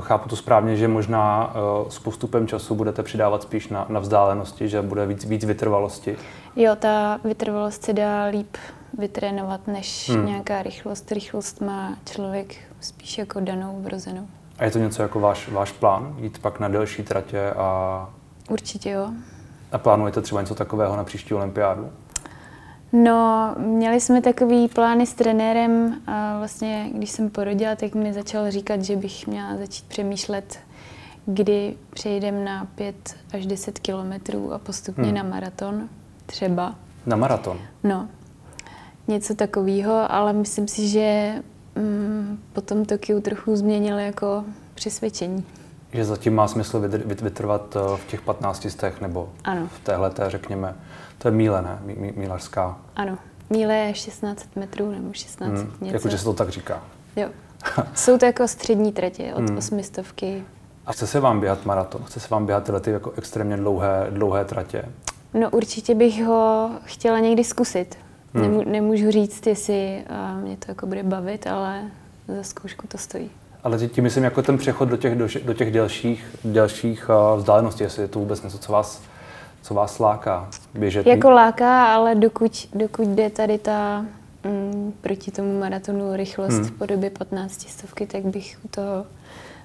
Chápu 0.00 0.28
to 0.28 0.36
správně, 0.36 0.76
že 0.76 0.88
možná 0.88 1.54
uh, 1.54 1.88
s 1.88 1.98
postupem 1.98 2.46
času 2.46 2.74
budete 2.74 3.02
přidávat 3.02 3.42
spíš 3.42 3.68
na, 3.68 3.86
na 3.88 4.00
vzdálenosti, 4.00 4.68
že 4.68 4.82
bude 4.82 5.06
víc, 5.06 5.24
víc 5.24 5.44
vytrvalosti. 5.44 6.16
Jo, 6.56 6.76
ta 6.76 7.20
vytrvalost 7.24 7.84
se 7.84 7.92
dá 7.92 8.24
líp 8.24 8.56
vytrénovat 8.98 9.66
než 9.66 10.10
hmm. 10.10 10.26
nějaká 10.26 10.62
rychlost. 10.62 11.12
Rychlost 11.12 11.60
má 11.60 11.96
člověk 12.12 12.54
spíš 12.80 13.18
jako 13.18 13.40
danou, 13.40 13.82
vrozenou. 13.82 14.26
A 14.58 14.64
je 14.64 14.70
to 14.70 14.78
něco 14.78 15.02
jako 15.02 15.20
váš, 15.20 15.48
váš 15.48 15.72
plán? 15.72 16.16
Jít 16.18 16.38
pak 16.38 16.60
na 16.60 16.68
delší 16.68 17.02
tratě 17.02 17.50
a... 17.50 18.08
Určitě 18.50 18.90
jo. 18.90 19.10
A 19.72 19.78
plánujete 19.78 20.22
třeba 20.22 20.40
něco 20.40 20.54
takového 20.54 20.96
na 20.96 21.04
příští 21.04 21.34
olympiádu? 21.34 21.90
No, 22.92 23.54
měli 23.58 24.00
jsme 24.00 24.22
takový 24.22 24.68
plány 24.68 25.06
s 25.06 25.14
trenérem 25.14 26.02
a 26.06 26.38
vlastně, 26.38 26.90
když 26.94 27.10
jsem 27.10 27.30
porodila, 27.30 27.76
tak 27.76 27.94
mi 27.94 28.12
začal 28.12 28.50
říkat, 28.50 28.80
že 28.80 28.96
bych 28.96 29.26
měla 29.26 29.56
začít 29.56 29.84
přemýšlet, 29.86 30.58
kdy 31.26 31.76
přejdem 31.90 32.44
na 32.44 32.64
5 32.74 33.16
až 33.34 33.46
10 33.46 33.78
kilometrů 33.78 34.52
a 34.52 34.58
postupně 34.58 35.04
hmm. 35.04 35.14
na 35.14 35.22
maraton 35.22 35.88
třeba. 36.26 36.74
Na 37.06 37.16
maraton? 37.16 37.58
No, 37.84 38.08
něco 39.08 39.34
takového, 39.34 40.12
ale 40.12 40.32
myslím 40.32 40.68
si, 40.68 40.88
že 40.88 41.34
mm, 41.76 42.38
potom 42.52 42.84
Tokiu 42.84 43.20
trochu 43.20 43.56
změnil 43.56 43.98
jako 43.98 44.44
přesvědčení. 44.74 45.44
Že 45.92 46.04
zatím 46.04 46.34
má 46.34 46.48
smysl 46.48 46.80
vytrvat 47.22 47.76
eh, 47.76 47.96
v 47.96 48.06
těch 48.06 48.20
15 48.20 48.66
stech 48.70 49.00
nebo 49.00 49.28
ano. 49.44 49.68
v 49.76 49.80
téhle, 49.80 50.12
řekněme, 50.26 50.74
to 51.18 51.28
je 51.28 51.32
míle, 51.32 51.62
ne? 51.62 51.78
Mí, 51.82 52.12
mílařská. 52.16 52.78
Ano. 52.96 53.18
Míle 53.50 53.74
je 53.74 53.94
16 53.94 54.56
metrů 54.56 54.90
nebo 54.90 55.12
16 55.12 55.52
hmm, 55.52 55.72
něco. 55.80 55.96
Jakože 55.96 56.18
se 56.18 56.24
to 56.24 56.32
tak 56.32 56.48
říká. 56.48 56.82
Jo. 57.16 57.28
Jsou 57.94 58.18
to 58.18 58.26
jako 58.26 58.48
střední 58.48 58.92
tratě 58.92 59.34
od 59.34 59.48
hmm. 59.48 59.58
osmistovky. 59.58 60.44
A 60.86 60.92
chce 60.92 61.06
se 61.06 61.20
vám 61.20 61.40
běhat 61.40 61.66
maraton? 61.66 62.02
Chce 62.04 62.20
se 62.20 62.28
vám 62.30 62.46
běhat 62.46 62.64
tyhle 62.64 62.80
ty 62.80 62.90
jako 62.90 63.12
extrémně 63.16 63.56
dlouhé, 63.56 64.06
dlouhé 64.10 64.44
tratě? 64.44 64.84
No 65.34 65.50
určitě 65.50 65.94
bych 65.94 66.24
ho 66.24 66.70
chtěla 66.84 67.18
někdy 67.18 67.44
zkusit. 67.44 67.98
Hmm. 68.34 68.44
Nemů- 68.44 68.70
nemůžu 68.70 69.10
říct, 69.10 69.46
jestli 69.46 70.04
uh, 70.10 70.42
mě 70.42 70.56
to 70.56 70.70
jako 70.70 70.86
bude 70.86 71.02
bavit, 71.02 71.46
ale 71.46 71.82
za 72.36 72.42
zkoušku 72.42 72.86
to 72.86 72.98
stojí. 72.98 73.30
Ale 73.64 73.78
tím 73.78 74.04
myslím 74.04 74.24
jako 74.24 74.42
ten 74.42 74.58
přechod 74.58 74.88
do 74.88 74.96
těch, 74.96 75.18
do, 75.18 75.26
do 75.44 75.54
těch 75.54 75.72
delších, 75.72 76.36
delších 76.44 77.10
uh, 77.10 77.38
vzdáleností, 77.38 77.82
jestli 77.82 78.02
je 78.02 78.08
to 78.08 78.18
vůbec 78.18 78.42
něco, 78.42 78.58
co 78.58 78.72
vás 78.72 79.02
co 79.62 79.74
vás 79.74 79.98
láká 79.98 80.48
běžet? 80.74 81.06
Jako 81.06 81.30
láká, 81.30 81.94
ale 81.94 82.14
dokud, 82.14 82.68
dokud 82.74 83.08
jde 83.08 83.30
tady 83.30 83.58
ta 83.58 84.04
mm, 84.44 84.94
proti 85.00 85.30
tomu 85.30 85.60
maratonu 85.60 86.16
rychlost 86.16 86.54
hmm. 86.54 86.64
v 86.64 86.70
podobě 86.70 87.10
15 87.10 87.68
stovky, 87.68 88.06
tak 88.06 88.24
bych 88.24 88.58
u 88.64 88.68
toho 88.68 89.06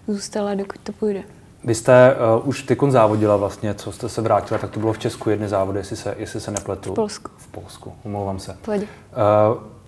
zůstala, 0.08 0.56
dokud 0.56 0.82
to 0.84 0.92
půjde. 0.92 1.24
Vy 1.64 1.76
jste 1.76 2.16
uh, 2.16 2.50
už 2.50 2.64
tykon 2.64 2.92
závodila 2.92 3.38
vlastně, 3.38 3.74
co 3.74 3.92
jste 3.92 4.10
se 4.10 4.22
vrátila, 4.22 4.60
tak 4.60 4.70
to 4.72 4.80
bylo 4.80 4.94
v 4.94 5.00
Česku 5.00 5.30
jedné 5.30 5.50
závody, 5.50 5.80
jestli 5.80 5.96
se, 5.96 6.16
jestli 6.18 6.40
se 6.40 6.52
nepletu. 6.52 6.92
V 6.92 6.96
Polsku. 6.96 7.32
V 7.38 7.48
Polsku, 7.48 7.94
omlouvám 8.06 8.40
se. 8.40 8.58
Pojď. 8.66 8.82
Uh, 8.82 8.88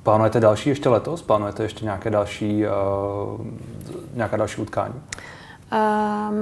Plánujete 0.04 0.40
další 0.40 0.70
ještě 0.70 0.90
letos? 0.90 1.22
Plánujete 1.22 1.64
ještě 1.64 1.86
nějaké 1.86 2.10
další, 2.10 2.64
uh, 2.66 3.46
nějaká 4.14 4.38
další 4.38 4.62
utkání? 4.62 4.94
A 5.72 5.78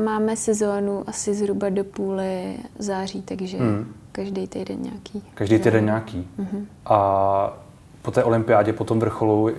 máme 0.05 0.35
sezónu 0.35 1.03
asi 1.07 1.33
zhruba 1.33 1.69
do 1.69 1.83
půly 1.83 2.57
září, 2.79 3.21
takže 3.21 3.57
hmm. 3.57 3.93
každý 4.11 4.47
týden 4.47 4.81
nějaký. 4.81 5.23
Každý 5.33 5.59
týden 5.59 5.85
nějaký. 5.85 6.27
Mm-hmm. 6.39 6.65
A 6.85 7.57
po 8.01 8.11
té 8.11 8.23
olympiádě, 8.23 8.73
po 8.73 8.83
tom 8.83 8.99
vrcholu, 8.99 9.49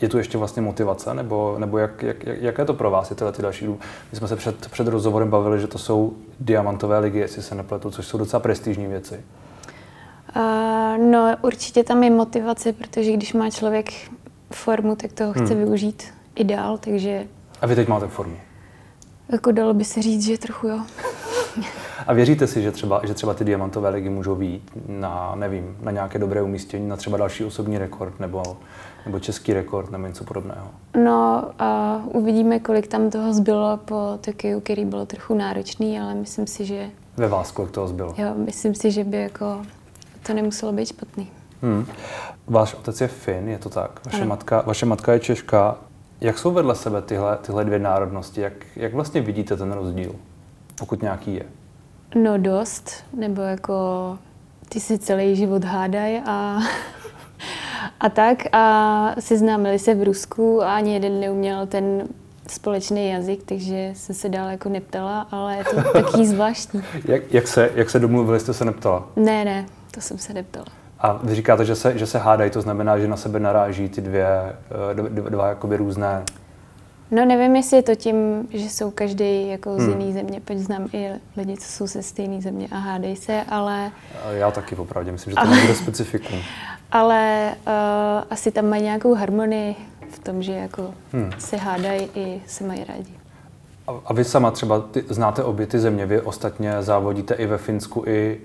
je 0.00 0.08
tu 0.08 0.18
ještě 0.18 0.38
vlastně 0.38 0.62
motivace, 0.62 1.14
nebo, 1.14 1.56
nebo 1.58 1.78
jak, 1.78 2.02
jak, 2.02 2.26
jak, 2.26 2.42
jaké 2.42 2.64
to 2.64 2.74
pro 2.74 2.90
vás 2.90 3.10
je 3.10 3.16
tyhle 3.16 3.32
ty 3.32 3.42
další 3.42 3.68
My 3.68 3.78
jsme 4.12 4.28
se 4.28 4.36
před, 4.36 4.68
před 4.70 4.86
rozhovorem 4.86 5.30
bavili, 5.30 5.60
že 5.60 5.66
to 5.66 5.78
jsou 5.78 6.12
diamantové 6.40 6.98
ligy, 6.98 7.18
jestli 7.18 7.42
se 7.42 7.54
nepletu, 7.54 7.90
což 7.90 8.06
jsou 8.06 8.18
docela 8.18 8.40
prestižní 8.40 8.86
věci. 8.86 9.20
Uh, 10.36 11.04
no 11.04 11.36
určitě 11.42 11.84
tam 11.84 12.02
je 12.02 12.10
motivace, 12.10 12.72
protože 12.72 13.12
když 13.12 13.32
má 13.32 13.50
člověk 13.50 13.88
formu, 14.52 14.96
tak 14.96 15.12
toho 15.12 15.32
chce 15.32 15.54
hmm. 15.54 15.58
využít 15.58 16.04
i 16.34 16.44
dál, 16.44 16.78
takže... 16.78 17.26
A 17.60 17.66
vy 17.66 17.74
teď 17.74 17.88
máte 17.88 18.08
formu? 18.08 18.36
Jako 19.32 19.52
dalo 19.52 19.74
by 19.74 19.84
se 19.84 20.02
říct, 20.02 20.24
že 20.24 20.38
trochu 20.38 20.68
jo. 20.68 20.80
A 22.06 22.12
věříte 22.12 22.46
si, 22.46 22.62
že 22.62 22.72
třeba, 22.72 23.00
že 23.04 23.14
třeba 23.14 23.34
ty 23.34 23.44
diamantové 23.44 23.88
ligy 23.88 24.08
můžou 24.08 24.34
být 24.34 24.70
na, 24.88 25.32
nevím, 25.34 25.76
na 25.82 25.90
nějaké 25.90 26.18
dobré 26.18 26.42
umístění, 26.42 26.88
na 26.88 26.96
třeba 26.96 27.16
další 27.16 27.44
osobní 27.44 27.78
rekord 27.78 28.20
nebo, 28.20 28.42
nebo 29.06 29.20
český 29.20 29.52
rekord 29.52 29.90
nebo 29.90 30.06
něco 30.06 30.24
podobného? 30.24 30.66
No 31.04 31.44
a 31.58 32.00
uvidíme, 32.04 32.60
kolik 32.60 32.86
tam 32.86 33.10
toho 33.10 33.34
zbylo 33.34 33.76
po 33.84 34.18
Tokiu, 34.20 34.60
který 34.60 34.84
bylo 34.84 35.06
trochu 35.06 35.34
náročný, 35.34 36.00
ale 36.00 36.14
myslím 36.14 36.46
si, 36.46 36.64
že... 36.64 36.90
Ve 37.16 37.28
vás 37.28 37.50
kolik 37.50 37.70
toho 37.70 37.88
zbylo? 37.88 38.14
Jo, 38.18 38.34
myslím 38.36 38.74
si, 38.74 38.90
že 38.90 39.04
by 39.04 39.16
jako 39.16 39.62
to 40.26 40.34
nemuselo 40.34 40.72
být 40.72 40.88
špatný. 40.88 41.30
Hmm. 41.62 41.86
Váš 42.46 42.74
otec 42.74 43.00
je 43.00 43.08
Fin, 43.08 43.48
je 43.48 43.58
to 43.58 43.70
tak? 43.70 44.00
Vaše, 44.06 44.24
matka, 44.24 44.62
vaše 44.66 44.86
matka 44.86 45.12
je 45.12 45.20
Češka. 45.20 45.76
Jak 46.20 46.38
jsou 46.38 46.50
vedle 46.50 46.74
sebe 46.74 47.02
tyhle, 47.02 47.36
tyhle 47.36 47.64
dvě 47.64 47.78
národnosti? 47.78 48.40
Jak, 48.40 48.52
jak 48.76 48.94
vlastně 48.94 49.20
vidíte 49.20 49.56
ten 49.56 49.72
rozdíl, 49.72 50.14
pokud 50.78 51.02
nějaký 51.02 51.34
je? 51.34 51.44
No 52.14 52.38
dost, 52.38 53.04
nebo 53.16 53.42
jako 53.42 53.74
ty 54.68 54.80
si 54.80 54.98
celý 54.98 55.36
život 55.36 55.64
hádaj 55.64 56.22
a, 56.26 56.60
a 58.00 58.08
tak. 58.08 58.38
A 58.52 59.14
seznámili 59.20 59.78
se 59.78 59.94
v 59.94 60.02
Rusku 60.02 60.62
a 60.62 60.74
ani 60.74 60.94
jeden 60.94 61.20
neuměl 61.20 61.66
ten 61.66 62.08
společný 62.48 63.08
jazyk, 63.10 63.42
takže 63.44 63.92
se 63.94 64.14
se 64.14 64.28
dál 64.28 64.48
jako 64.48 64.68
neptala, 64.68 65.26
ale 65.30 65.56
je 65.56 65.64
to 65.64 65.82
taky 65.92 66.26
zvláštní. 66.26 66.82
jak, 67.04 67.32
jak, 67.32 67.48
se, 67.48 67.70
jak 67.74 67.90
se 67.90 67.98
domluvili, 67.98 68.40
jste 68.40 68.54
se 68.54 68.64
neptala? 68.64 69.08
Ne, 69.16 69.44
ne, 69.44 69.66
to 69.94 70.00
jsem 70.00 70.18
se 70.18 70.34
neptala. 70.34 70.66
A 70.98 71.20
vy 71.22 71.34
říkáte, 71.34 71.64
že 71.64 71.74
se, 71.74 71.98
že 71.98 72.06
se 72.06 72.18
hádají, 72.18 72.50
to 72.50 72.60
znamená, 72.60 72.98
že 72.98 73.08
na 73.08 73.16
sebe 73.16 73.40
naráží 73.40 73.88
ty 73.88 74.00
dvě, 74.00 74.26
eh, 74.90 74.94
dva, 74.94 75.28
dva 75.28 75.48
jakoby 75.48 75.76
různé 75.76 76.24
No 77.10 77.24
nevím, 77.24 77.56
jestli 77.56 77.76
je 77.76 77.82
to 77.82 77.94
tím, 77.94 78.48
že 78.50 78.70
jsou 78.70 78.90
každý 78.90 79.48
jako 79.48 79.78
z 79.78 79.82
hmm. 79.82 79.90
jiný 79.90 80.12
země, 80.12 80.40
pač 80.44 80.56
znám 80.56 80.88
i 80.92 81.10
lidi, 81.36 81.56
co 81.56 81.72
jsou 81.72 81.86
ze 81.86 82.02
stejné 82.02 82.40
země 82.40 82.68
a 82.70 82.78
hádej 82.78 83.16
se, 83.16 83.42
ale... 83.48 83.90
Já 84.30 84.50
taky 84.50 84.76
popravdě, 84.76 85.12
myslím, 85.12 85.30
že 85.30 85.36
to 85.36 85.54
nebude 85.54 85.74
specifikum. 85.74 86.38
Ale 86.92 87.54
uh, 87.66 87.72
asi 88.30 88.50
tam 88.50 88.68
mají 88.68 88.82
nějakou 88.82 89.14
harmonii 89.14 89.76
v 90.10 90.18
tom, 90.18 90.42
že 90.42 90.52
jako 90.52 90.94
hmm. 91.12 91.30
se 91.38 91.56
hádají 91.56 92.08
i 92.14 92.42
se 92.46 92.64
mají 92.64 92.84
rádi. 92.84 93.12
A, 93.86 93.92
a 94.04 94.12
vy 94.12 94.24
sama 94.24 94.50
třeba 94.50 94.80
ty, 94.80 95.04
znáte 95.08 95.42
obě 95.44 95.66
ty 95.66 95.78
země, 95.78 96.06
vy 96.06 96.20
ostatně 96.20 96.82
závodíte 96.82 97.34
i 97.34 97.46
ve 97.46 97.58
Finsku, 97.58 98.04
i, 98.06 98.40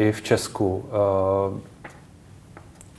i 0.00 0.12
v 0.12 0.22
Česku. 0.22 0.76
Uh, 0.76 1.58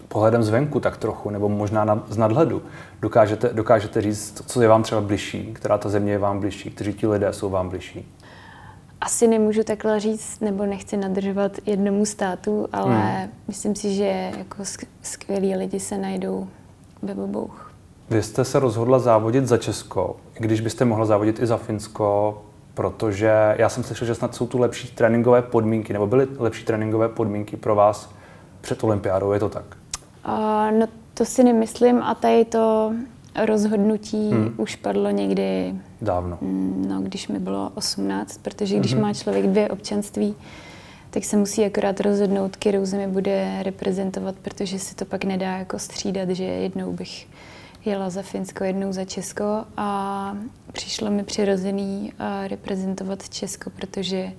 pohledem 0.08 0.44
zvenku 0.44 0.80
tak 0.80 0.98
trochu, 0.98 1.30
nebo 1.30 1.50
možná 1.50 1.86
na, 1.86 2.04
z 2.10 2.18
nadhledu, 2.18 2.62
dokážete, 3.02 3.50
dokážete 3.54 4.02
říct, 4.02 4.44
co 4.46 4.62
je 4.62 4.68
vám 4.68 4.84
třeba 4.84 5.02
bližší, 5.02 5.54
která 5.54 5.78
ta 5.78 5.90
země 5.90 6.12
je 6.12 6.18
vám 6.18 6.40
bližší, 6.40 6.70
kteří 6.70 6.94
ti 6.94 7.08
lidé 7.08 7.34
jsou 7.34 7.50
vám 7.50 7.70
bližší? 7.70 8.16
Asi 9.02 9.28
nemůžu 9.28 9.64
takhle 9.64 10.00
říct, 10.00 10.40
nebo 10.40 10.66
nechci 10.66 10.98
nadržovat 10.98 11.52
jednomu 11.66 12.06
státu, 12.06 12.68
ale 12.74 12.96
hmm. 12.96 13.30
myslím 13.48 13.76
si, 13.76 13.96
že 13.96 14.32
jako 14.38 14.64
skvělí 15.02 15.56
lidi 15.56 15.80
se 15.80 15.98
najdou 15.98 16.48
ve 17.02 17.14
obou. 17.14 17.50
Vy 18.10 18.24
jste 18.24 18.46
se 18.46 18.60
rozhodla 18.60 19.00
závodit 19.00 19.48
za 19.48 19.58
Česko, 19.58 20.16
když 20.34 20.62
byste 20.62 20.86
mohla 20.86 21.06
závodit 21.06 21.40
i 21.40 21.48
za 21.48 21.58
Finsko, 21.58 22.42
protože 22.74 23.56
já 23.58 23.70
jsem 23.70 23.84
slyšel, 23.84 24.08
že 24.08 24.16
snad 24.16 24.36
jsou 24.36 24.48
tu 24.48 24.60
lepší 24.60 24.88
tréninkové 24.88 25.42
podmínky, 25.42 25.94
nebo 25.94 26.08
byly 26.08 26.28
lepší 26.38 26.66
tréninkové 26.66 27.10
podmínky 27.10 27.58
pro 27.58 27.76
vás 27.76 28.10
před 28.62 28.84
olympiádou, 28.84 29.32
je 29.32 29.40
to 29.40 29.50
tak? 29.50 29.64
Uh, 30.28 30.80
no 30.80 30.88
to 31.14 31.26
si 31.26 31.44
nemyslím 31.44 32.02
a 32.04 32.16
tady 32.16 32.46
to 32.46 32.94
rozhodnutí 33.46 34.32
hmm. 34.32 34.54
už 34.58 34.76
padlo 34.76 35.10
někdy... 35.10 35.76
Dávno. 36.02 36.38
Mm, 36.42 36.86
no, 36.90 37.02
když 37.02 37.28
mi 37.28 37.40
bylo 37.40 37.72
18, 37.76 38.38
protože 38.38 38.80
když 38.80 38.94
hmm. 38.94 39.02
má 39.02 39.14
člověk 39.14 39.48
dvě 39.48 39.70
občanství, 39.70 40.36
tak 41.10 41.24
se 41.24 41.38
musí 41.38 41.66
akorát 41.66 42.00
rozhodnout, 42.00 42.56
kterou 42.56 42.86
zemi 42.86 43.08
bude 43.08 43.64
reprezentovat, 43.64 44.36
protože 44.42 44.80
si 44.80 44.96
to 44.96 45.06
pak 45.06 45.24
nedá 45.24 45.58
jako 45.58 45.80
střídat, 45.80 46.30
že 46.30 46.44
jednou 46.44 46.94
bych 46.94 47.28
jela 47.86 48.10
za 48.10 48.22
Finsko, 48.22 48.64
jednou 48.64 48.94
za 48.94 49.06
Česko 49.06 49.66
a 49.78 50.38
přišlo 50.74 51.12
mi 51.12 51.24
přirozený 51.24 52.14
reprezentovat 52.48 53.30
Česko, 53.30 53.70
protože 53.70 54.34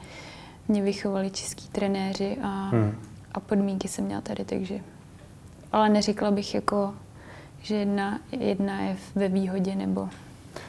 mě 0.68 0.82
vychovali 0.82 1.30
český 1.30 1.68
trenéři 1.68 2.36
a, 2.42 2.68
hmm. 2.68 2.98
a 3.32 3.40
podmínky 3.40 3.88
jsem 3.88 4.04
měla 4.04 4.20
tady, 4.20 4.44
takže 4.44 4.80
ale 5.72 5.88
neřekla 5.88 6.30
bych 6.30 6.54
jako, 6.54 6.94
že 7.62 7.74
jedna, 7.74 8.20
jedna 8.32 8.80
je 8.80 8.96
ve 9.14 9.28
výhodě 9.28 9.74
nebo 9.74 10.08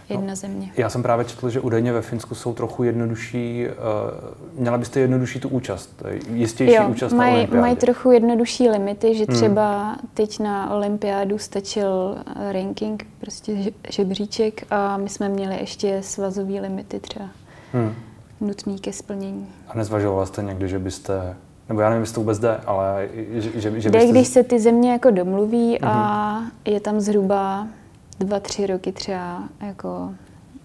jedna 0.09 0.27
no, 0.27 0.35
země. 0.35 0.71
Já 0.77 0.89
jsem 0.89 1.03
právě 1.03 1.25
četl, 1.25 1.49
že 1.49 1.59
údajně 1.59 1.93
ve 1.93 2.01
Finsku 2.01 2.35
jsou 2.35 2.53
trochu 2.53 2.83
jednodušší, 2.83 3.65
uh, 3.67 4.59
měla 4.61 4.77
byste 4.77 4.99
jednodušší 4.99 5.39
tu 5.39 5.49
účast, 5.49 6.03
jistější 6.33 6.75
jo, 6.75 6.87
účast 6.89 7.13
maj, 7.13 7.31
na 7.31 7.37
olympiádě. 7.37 7.61
mají 7.61 7.75
trochu 7.75 8.11
jednodušší 8.11 8.69
limity, 8.69 9.15
že 9.15 9.25
hmm. 9.27 9.35
třeba 9.35 9.83
hmm. 9.83 10.09
teď 10.13 10.39
na 10.39 10.73
olympiádu 10.73 11.37
stačil 11.37 12.17
ranking, 12.51 13.07
prostě 13.19 13.57
žebříček 13.89 14.63
a 14.69 14.97
my 14.97 15.09
jsme 15.09 15.29
měli 15.29 15.55
ještě 15.55 15.97
svazový 16.01 16.59
limity 16.59 16.99
třeba 16.99 17.25
hmm. 17.73 17.93
nutný 18.41 18.79
ke 18.79 18.93
splnění. 18.93 19.47
A 19.67 19.77
nezvažovala 19.77 20.25
jste 20.25 20.43
někdy, 20.43 20.67
že 20.67 20.79
byste 20.79 21.35
nebo 21.69 21.81
já 21.81 21.89
nevím, 21.89 22.01
jestli 22.01 22.15
to 22.15 22.21
vůbec 22.21 22.39
jde, 22.39 22.57
ale 22.65 23.07
že, 23.31 23.51
že, 23.55 23.81
že 23.81 23.89
Jde, 23.89 23.99
byste... 23.99 24.11
když 24.11 24.27
se 24.27 24.43
ty 24.43 24.59
země 24.59 24.91
jako 24.91 25.11
domluví 25.11 25.77
mm-hmm. 25.77 25.87
a 25.87 26.39
mhm. 26.39 26.49
je 26.65 26.79
tam 26.79 26.99
zhruba 26.99 27.67
dva, 28.19 28.39
tři 28.39 28.67
roky 28.67 28.91
třeba 28.91 29.49
jako 29.61 30.13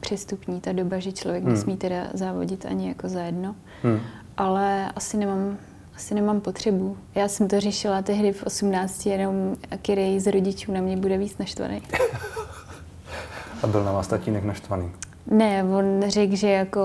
přestupní 0.00 0.60
ta 0.60 0.72
doba, 0.72 0.98
že 0.98 1.12
člověk 1.12 1.44
mm. 1.44 1.50
nesmí 1.50 1.76
teda 1.76 2.04
závodit 2.14 2.66
ani 2.66 2.88
jako 2.88 3.08
za 3.08 3.20
jedno. 3.20 3.56
Mm. 3.84 4.00
Ale 4.36 4.92
asi 4.96 5.16
nemám, 5.16 5.56
asi 5.96 6.14
nemám 6.14 6.40
potřebu. 6.40 6.96
Já 7.14 7.28
jsem 7.28 7.48
to 7.48 7.60
řešila 7.60 8.02
tehdy 8.02 8.32
v 8.32 8.42
18, 8.42 9.06
jenom 9.06 9.56
který 9.82 10.20
z 10.20 10.26
rodičů 10.32 10.72
na 10.72 10.80
mě 10.80 10.96
bude 10.96 11.18
víc 11.18 11.38
naštvaný. 11.38 11.82
a 13.62 13.66
byl 13.66 13.84
na 13.84 13.92
vás 13.92 14.06
tatínek 14.06 14.44
naštvaný? 14.44 14.90
Ne, 15.30 15.64
on 15.64 16.02
řekl, 16.06 16.36
že 16.36 16.50
jako 16.50 16.82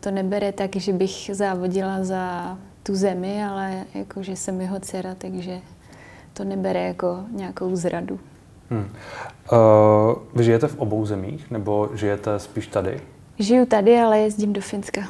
to 0.00 0.10
nebere 0.10 0.52
tak, 0.52 0.76
že 0.76 0.92
bych 0.92 1.30
závodila 1.32 2.04
za 2.04 2.56
tu 2.82 2.94
zemi, 2.94 3.44
ale 3.44 3.84
jako, 3.94 4.22
že 4.22 4.36
jsem 4.36 4.60
jeho 4.60 4.80
dcera, 4.80 5.14
takže 5.14 5.60
to 6.32 6.44
nebere 6.44 6.82
jako 6.82 7.24
nějakou 7.30 7.76
zradu. 7.76 8.20
Hmm. 8.72 8.88
Uh, 9.52 10.14
vy 10.34 10.44
žijete 10.44 10.68
v 10.68 10.78
obou 10.78 11.06
zemích, 11.06 11.50
nebo 11.50 11.88
žijete 11.94 12.38
spíš 12.38 12.66
tady? 12.66 13.00
Žiju 13.38 13.66
tady, 13.66 13.98
ale 13.98 14.18
jezdím 14.18 14.52
do 14.52 14.60
Finska. 14.60 15.00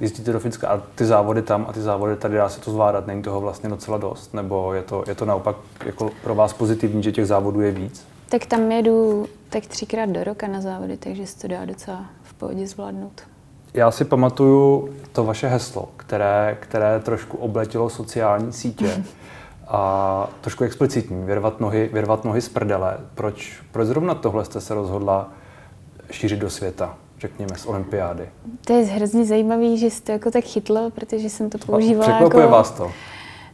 Jezdíte 0.00 0.32
do 0.32 0.40
Finska 0.40 0.68
a 0.68 0.82
ty 0.94 1.04
závody 1.04 1.42
tam 1.42 1.66
a 1.68 1.72
ty 1.72 1.80
závody 1.80 2.16
tady 2.16 2.34
dá 2.34 2.48
se 2.48 2.60
to 2.60 2.70
zvládat, 2.70 3.06
není 3.06 3.22
toho 3.22 3.40
vlastně 3.40 3.68
docela 3.68 3.98
dost? 3.98 4.34
Nebo 4.34 4.72
je 4.72 4.82
to, 4.82 5.04
je 5.06 5.14
to 5.14 5.24
naopak 5.24 5.56
jako 5.86 6.10
pro 6.22 6.34
vás 6.34 6.52
pozitivní, 6.52 7.02
že 7.02 7.12
těch 7.12 7.26
závodů 7.26 7.60
je 7.60 7.70
víc? 7.70 8.06
Tak 8.28 8.46
tam 8.46 8.72
jedu 8.72 9.26
tak 9.48 9.66
třikrát 9.66 10.08
do 10.08 10.24
roka 10.24 10.48
na 10.48 10.60
závody, 10.60 10.96
takže 10.96 11.26
se 11.26 11.38
to 11.38 11.48
dá 11.48 11.64
docela 11.64 12.04
v 12.22 12.34
pohodě 12.34 12.66
zvládnout. 12.66 13.22
Já 13.74 13.90
si 13.90 14.04
pamatuju 14.04 14.88
to 15.12 15.24
vaše 15.24 15.48
heslo, 15.48 15.88
které, 15.96 16.56
které 16.60 17.00
trošku 17.00 17.36
obletilo 17.36 17.90
sociální 17.90 18.52
sítě 18.52 19.04
a 19.68 20.30
trošku 20.40 20.64
explicitní, 20.64 21.24
vyrvat 21.24 21.60
nohy, 21.60 21.90
vyrvat 21.92 22.24
nohy 22.24 22.40
z 22.40 22.48
prdele. 22.48 22.98
Proč, 23.14 23.62
proč 23.72 23.86
zrovna 23.86 24.14
tohle 24.14 24.44
jste 24.44 24.60
se 24.60 24.74
rozhodla 24.74 25.32
šířit 26.10 26.38
do 26.38 26.50
světa, 26.50 26.96
řekněme, 27.18 27.56
z 27.56 27.66
olympiády? 27.66 28.28
To 28.66 28.72
je 28.72 28.84
hrozně 28.84 29.24
zajímavé, 29.24 29.76
že 29.76 29.90
jste 29.90 30.12
jako 30.12 30.30
tak 30.30 30.44
chytlo, 30.44 30.90
protože 30.90 31.30
jsem 31.30 31.50
to 31.50 31.58
používala 31.58 32.08
Překvapuje 32.08 32.42
jako... 32.42 32.52
vás 32.56 32.70
to? 32.70 32.92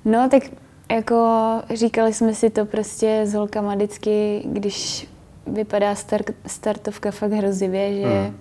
No, 0.05 0.29
tak 0.31 0.43
jako 0.91 1.39
říkali 1.75 2.15
jsme 2.15 2.35
si 2.35 2.51
to 2.51 2.67
prostě 2.67 3.21
s 3.25 3.35
holkama 3.35 3.75
vždycky, 3.75 4.43
když 4.47 5.09
vypadá 5.47 5.95
start, 5.95 6.31
startovka 6.47 7.11
fakt 7.11 7.33
hrozivě, 7.33 8.01
že 8.01 8.07
hmm 8.07 8.37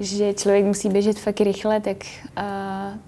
že 0.00 0.34
člověk 0.34 0.64
musí 0.64 0.88
běžet 0.88 1.18
fakt 1.18 1.40
rychle, 1.40 1.80
tak 1.80 1.96
a 2.36 2.42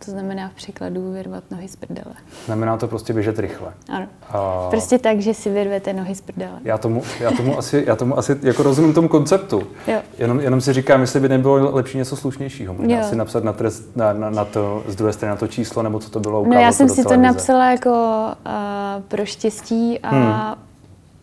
to 0.04 0.10
znamená 0.10 0.48
v 0.48 0.52
překladu 0.52 1.12
vyrvat 1.12 1.44
nohy 1.50 1.68
z 1.68 1.76
prdele. 1.76 2.14
Znamená 2.46 2.76
to 2.76 2.88
prostě 2.88 3.12
běžet 3.12 3.38
rychle. 3.38 3.72
Ano. 3.88 4.06
A... 4.28 4.66
Prostě 4.70 4.98
tak, 4.98 5.20
že 5.20 5.34
si 5.34 5.50
vyrvete 5.50 5.92
nohy 5.92 6.14
z 6.14 6.20
prdele. 6.20 6.58
Já 6.64 6.78
tomu, 6.78 7.02
já 7.20 7.30
tomu 7.30 7.58
asi, 7.58 7.84
já 7.86 7.96
tomu 7.96 8.18
asi 8.18 8.36
jako 8.42 8.62
rozumím 8.62 8.94
tomu 8.94 9.08
konceptu. 9.08 9.62
Jo. 9.86 9.98
Jenom, 10.18 10.40
jenom 10.40 10.60
si 10.60 10.72
říkám, 10.72 11.00
jestli 11.00 11.20
by 11.20 11.28
nebylo 11.28 11.74
lepší 11.74 11.98
něco 11.98 12.16
slušnějšího. 12.16 12.74
Možná 12.74 13.02
si 13.02 13.16
napsat 13.16 13.44
na, 13.44 13.52
trest, 13.52 13.96
na, 13.96 14.12
na, 14.12 14.30
na, 14.30 14.44
to, 14.44 14.84
z 14.86 14.96
druhé 14.96 15.12
strany 15.12 15.30
na 15.30 15.36
to 15.36 15.46
číslo, 15.46 15.82
nebo 15.82 15.98
co 15.98 16.10
to 16.10 16.20
bylo. 16.20 16.44
No 16.46 16.60
já 16.60 16.72
jsem 16.72 16.88
to 16.88 16.94
si 16.94 17.04
to 17.04 17.16
napsala 17.16 17.70
jako 17.70 17.90
uh, 17.90 19.02
pro 19.08 19.24
štěstí 19.24 19.98
a 19.98 20.10
hmm. 20.10 20.54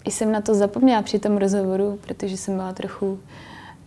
jsem 0.05 0.31
na 0.31 0.41
to 0.41 0.55
zapomněla 0.55 1.01
při 1.01 1.19
tom 1.19 1.37
rozhovoru, 1.37 1.99
protože 2.07 2.37
jsem 2.37 2.55
byla 2.55 2.73
trochu 2.73 3.19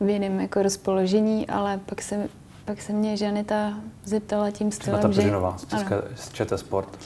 v 0.00 0.09
jiném 0.09 0.40
jako 0.40 0.62
rozpoložení, 0.62 1.49
ale 1.49 1.80
pak 1.87 2.02
se, 2.02 2.28
pak 2.64 2.83
se 2.83 2.92
mě 2.92 3.16
Žanita 3.16 3.75
zeptala 4.04 4.50
tím 4.50 4.73
stylem, 4.73 5.00
Peřinová 5.00 5.59
z, 5.59 5.66
České, 5.66 6.02
z 6.14 6.33
ČT 6.33 6.59
Sport. 6.59 6.99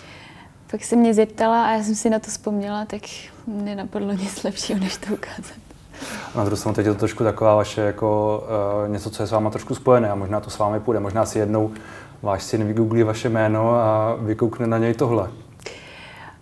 Pak 0.70 0.84
se 0.84 0.96
mě 0.96 1.14
zeptala 1.14 1.64
a 1.64 1.72
já 1.72 1.82
jsem 1.82 1.94
si 1.94 2.10
na 2.10 2.18
to 2.18 2.30
vzpomněla, 2.30 2.84
tak 2.84 3.00
mě 3.46 3.76
napadlo 3.76 4.12
nic 4.12 4.42
lepšího, 4.42 4.78
než 4.78 4.96
to 4.96 5.14
ukázat. 5.14 5.56
Na 6.34 6.44
druhou 6.44 6.56
stranu 6.56 6.74
teď 6.74 6.86
je 6.86 6.92
to 6.92 6.98
trošku 6.98 7.24
taková 7.24 7.54
vaše 7.54 7.80
jako 7.80 8.42
uh, 8.84 8.92
něco, 8.92 9.10
co 9.10 9.22
je 9.22 9.26
s 9.26 9.30
váma 9.30 9.50
trošku 9.50 9.74
spojené 9.74 10.10
a 10.10 10.14
možná 10.14 10.40
to 10.40 10.50
s 10.50 10.58
vámi 10.58 10.80
půjde. 10.80 11.00
Možná 11.00 11.26
si 11.26 11.38
jednou 11.38 11.70
váš 12.22 12.42
syn 12.42 12.66
vygooglí 12.66 13.02
vaše 13.02 13.28
jméno 13.28 13.74
a 13.74 14.14
vykoukne 14.14 14.66
na 14.66 14.78
něj 14.78 14.94
tohle. 14.94 15.30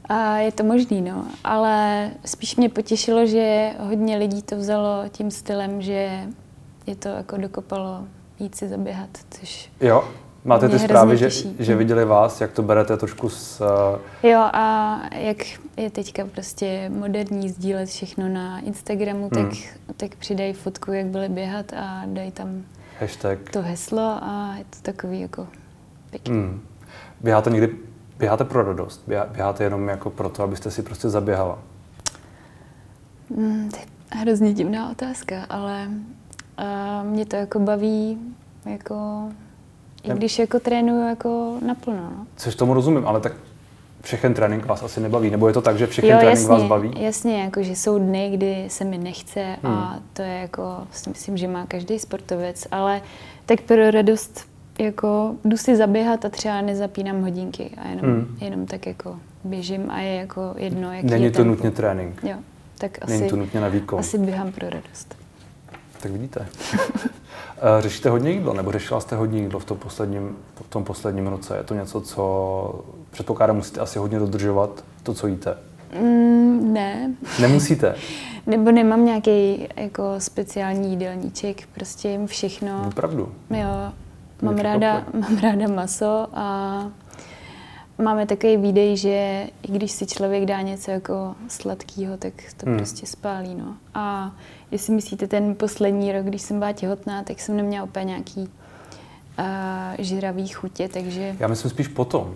A 0.09 0.37
je 0.37 0.53
to 0.53 0.65
možný, 0.65 1.01
no. 1.03 1.25
Ale 1.45 2.11
spíš 2.25 2.57
mě 2.57 2.69
potěšilo, 2.69 3.27
že 3.27 3.71
hodně 3.79 4.17
lidí 4.17 4.43
to 4.43 4.57
vzalo 4.57 5.05
tím 5.09 5.31
stylem, 5.31 5.83
že 5.83 6.21
je 6.87 6.97
to 6.97 7.09
jako 7.09 7.37
dokopalo 7.37 8.05
jít 8.39 8.55
si 8.55 8.69
zaběhat, 8.69 9.09
což 9.31 9.71
Jo, 9.81 10.05
máte 10.45 10.69
ty 10.69 10.79
zprávy, 10.79 11.17
že, 11.17 11.31
že 11.59 11.77
viděli 11.77 12.05
vás, 12.05 12.41
jak 12.41 12.53
to 12.53 12.63
berete 12.63 12.97
trošku 12.97 13.29
s... 13.29 13.61
Uh... 13.61 14.31
Jo 14.31 14.39
a 14.39 15.01
jak 15.17 15.37
je 15.77 15.91
teďka 15.91 16.25
prostě 16.27 16.91
moderní 16.95 17.49
sdílet 17.49 17.89
všechno 17.89 18.29
na 18.29 18.61
Instagramu, 18.61 19.31
hmm. 19.35 19.49
tak, 19.49 19.59
tak 19.97 20.17
přidají 20.17 20.53
fotku, 20.53 20.93
jak 20.93 21.07
byli 21.07 21.29
běhat 21.29 21.73
a 21.73 22.03
dají 22.07 22.31
tam 22.31 22.63
Hashtag. 23.01 23.39
to 23.51 23.63
heslo 23.63 24.19
a 24.23 24.55
je 24.59 24.65
to 24.65 24.77
takový 24.83 25.21
jako 25.21 25.47
pěkný. 26.11 26.35
Hmm. 26.35 26.61
Běháte 27.21 27.51
někdy, 27.51 27.77
běháte 28.19 28.45
pro 28.45 28.63
radost? 28.63 29.05
Běháte 29.07 29.65
jenom 29.65 29.89
jako 29.89 30.11
proto, 30.11 30.43
abyste 30.43 30.71
si 30.71 30.83
prostě 30.83 31.09
zaběhala? 31.09 31.59
Hmm, 33.37 33.71
to 33.71 33.77
je 33.77 33.85
hrozně 34.21 34.53
divná 34.55 34.91
otázka, 34.91 35.45
ale 35.49 35.89
a 36.57 37.03
mě 37.03 37.27
to 37.27 37.37
jako 37.37 37.59
baví, 37.59 38.19
jako, 38.67 39.29
i 40.03 40.11
když 40.11 40.39
jako 40.39 40.61
trénuju 40.61 41.09
jako 41.09 41.59
naplno. 41.67 42.03
No. 42.03 42.27
Což 42.37 42.55
tomu 42.55 42.75
rozumím, 42.75 43.07
ale 43.07 43.21
tak 43.21 43.33
všechen 44.03 44.35
trénink 44.35 44.67
vás 44.67 44.83
asi 44.83 45.01
nebaví, 45.01 45.31
nebo 45.31 45.49
je 45.49 45.55
to 45.55 45.63
tak, 45.63 45.79
že 45.79 45.87
všechen 45.87 46.11
jo, 46.11 46.17
trénink 46.17 46.39
jasně, 46.39 46.49
vás 46.49 46.63
baví? 46.63 46.93
Jasně, 46.97 47.43
jako, 47.43 47.63
že 47.63 47.77
jsou 47.77 47.99
dny, 47.99 48.31
kdy 48.31 48.65
se 48.69 48.85
mi 48.85 48.99
nechce 48.99 49.57
hmm. 49.63 49.75
a 49.75 50.01
to 50.13 50.23
je 50.23 50.35
jako, 50.35 50.87
myslím, 51.09 51.37
že 51.37 51.49
má 51.49 51.67
každý 51.67 51.99
sportovec, 51.99 52.67
ale 52.71 53.03
tak 53.47 53.61
pro 53.61 53.91
radost 53.91 54.47
jako 54.79 55.35
jdu 55.45 55.57
si 55.57 55.77
zaběhat 55.77 56.25
a 56.25 56.29
třeba 56.29 56.61
nezapínám 56.61 57.23
hodinky 57.23 57.71
a 57.77 57.89
jenom, 57.89 58.05
hmm. 58.05 58.37
jenom 58.41 58.67
tak 58.67 58.87
jako 58.87 59.19
běžím 59.45 59.91
a 59.91 60.01
je 60.01 60.15
jako 60.15 60.55
jedno, 60.57 60.93
jaký 60.93 61.07
Není 61.07 61.25
je 61.25 61.31
to 61.31 61.37
tempo. 61.37 61.51
nutně 61.51 61.71
trénink? 61.71 62.21
Jo, 62.23 62.37
tak 62.79 63.07
Není 63.07 63.23
asi, 63.23 63.31
to 63.31 63.37
nutně 63.37 63.61
na 63.61 63.69
výkon? 63.69 63.99
Asi 64.01 64.19
běhám 64.19 64.53
pro 64.53 64.71
radost. 64.71 65.22
Tak 66.03 66.13
vidíte. 66.13 66.47
Eh, 67.79 67.83
řešíte 67.83 68.11
hodně 68.11 68.31
jídlo, 68.31 68.55
nebo 68.55 68.73
řešila 68.73 69.01
jste 69.01 69.17
hodně 69.17 69.41
jídlo 69.41 69.61
v 69.61 69.65
tom 69.65 69.79
posledním, 69.79 70.37
v 70.55 70.69
tom 70.69 70.85
posledním 70.85 71.27
roce? 71.27 71.57
Je 71.57 71.63
to 71.63 71.75
něco, 71.75 72.01
co 72.01 72.85
předpokládám 73.11 73.57
musíte 73.57 73.81
asi 73.81 73.99
hodně 73.99 74.19
dodržovat, 74.19 74.85
to, 75.03 75.15
co 75.15 75.27
jíte? 75.27 75.57
Mm, 76.01 76.73
ne. 76.73 77.15
Nemusíte? 77.41 77.95
nebo 78.47 78.71
nemám 78.71 79.05
nějaký 79.05 79.69
jako 79.77 80.03
speciální 80.19 80.91
jídelníček, 80.91 81.69
prostě 81.75 82.09
jim 82.09 82.27
všechno. 82.27 82.85
Opravdu? 82.89 83.33
Jo, 83.51 83.93
mám 84.43 84.59
ráda, 84.59 85.05
mám 85.13 85.39
ráda 85.39 85.69
maso 85.69 86.27
a 86.33 86.87
máme 88.03 88.27
takový 88.27 88.57
výdej, 88.57 88.97
že 88.97 89.47
i 89.63 89.73
když 89.73 89.93
si 89.93 90.07
člověk 90.07 90.47
dá 90.47 90.61
něco 90.61 90.91
jako 90.91 91.35
sladkého, 91.49 92.17
tak 92.17 92.33
to 92.57 92.67
hmm. 92.67 92.77
prostě 92.77 93.07
spálí. 93.07 93.55
No. 93.55 93.75
A 93.95 94.33
jestli 94.71 94.95
myslíte 94.95 95.27
ten 95.27 95.55
poslední 95.55 96.13
rok, 96.13 96.25
když 96.25 96.43
jsem 96.43 96.59
byla 96.59 96.73
těhotná, 96.73 97.23
tak 97.23 97.41
jsem 97.41 97.57
neměla 97.57 97.85
úplně 97.85 98.05
nějaký 98.05 98.41
uh, 98.41 99.45
žravý 99.99 100.49
chutě, 100.49 100.89
takže... 100.89 101.37
Já 101.39 101.49
myslím 101.49 101.71
spíš 101.71 101.89
potom. 101.89 102.35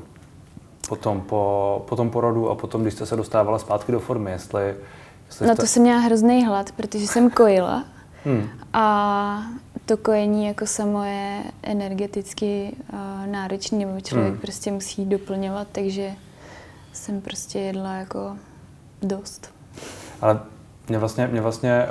Potom 0.89 1.21
po, 1.21 1.85
po 1.89 1.97
tom 1.97 2.11
porodu 2.11 2.51
a 2.51 2.55
potom, 2.55 2.83
když 2.83 2.95
jste 2.95 3.07
se 3.07 3.17
dostávala 3.17 3.59
zpátky 3.59 3.93
do 3.93 4.01
formy, 4.01 4.31
jestli... 4.31 4.75
jestli 5.27 5.47
no 5.47 5.55
jste... 5.55 5.63
to 5.63 5.67
jsem 5.67 5.83
měla 5.83 6.01
hrozný 6.01 6.47
hlad, 6.47 6.73
protože 6.73 7.07
jsem 7.07 7.31
kojila. 7.31 7.85
Hmm. 8.25 8.49
A 8.73 9.43
to 9.87 9.97
kojení 9.97 10.47
jako 10.47 10.67
samo 10.67 11.05
je 11.05 11.43
energeticky 11.63 12.77
uh, 12.93 12.99
náročný, 13.27 13.85
nebo 13.85 14.01
člověk 14.01 14.33
hmm. 14.33 14.41
prostě 14.41 14.73
musí 14.73 15.07
doplňovat, 15.07 15.69
takže 15.73 16.13
jsem 16.93 17.21
prostě 17.21 17.59
jedla 17.59 17.95
jako 17.95 18.37
dost. 19.03 19.55
Ale 20.21 20.41
mě 20.89 20.99
vlastně, 20.99 21.27
mě 21.27 21.41
vlastně 21.41 21.87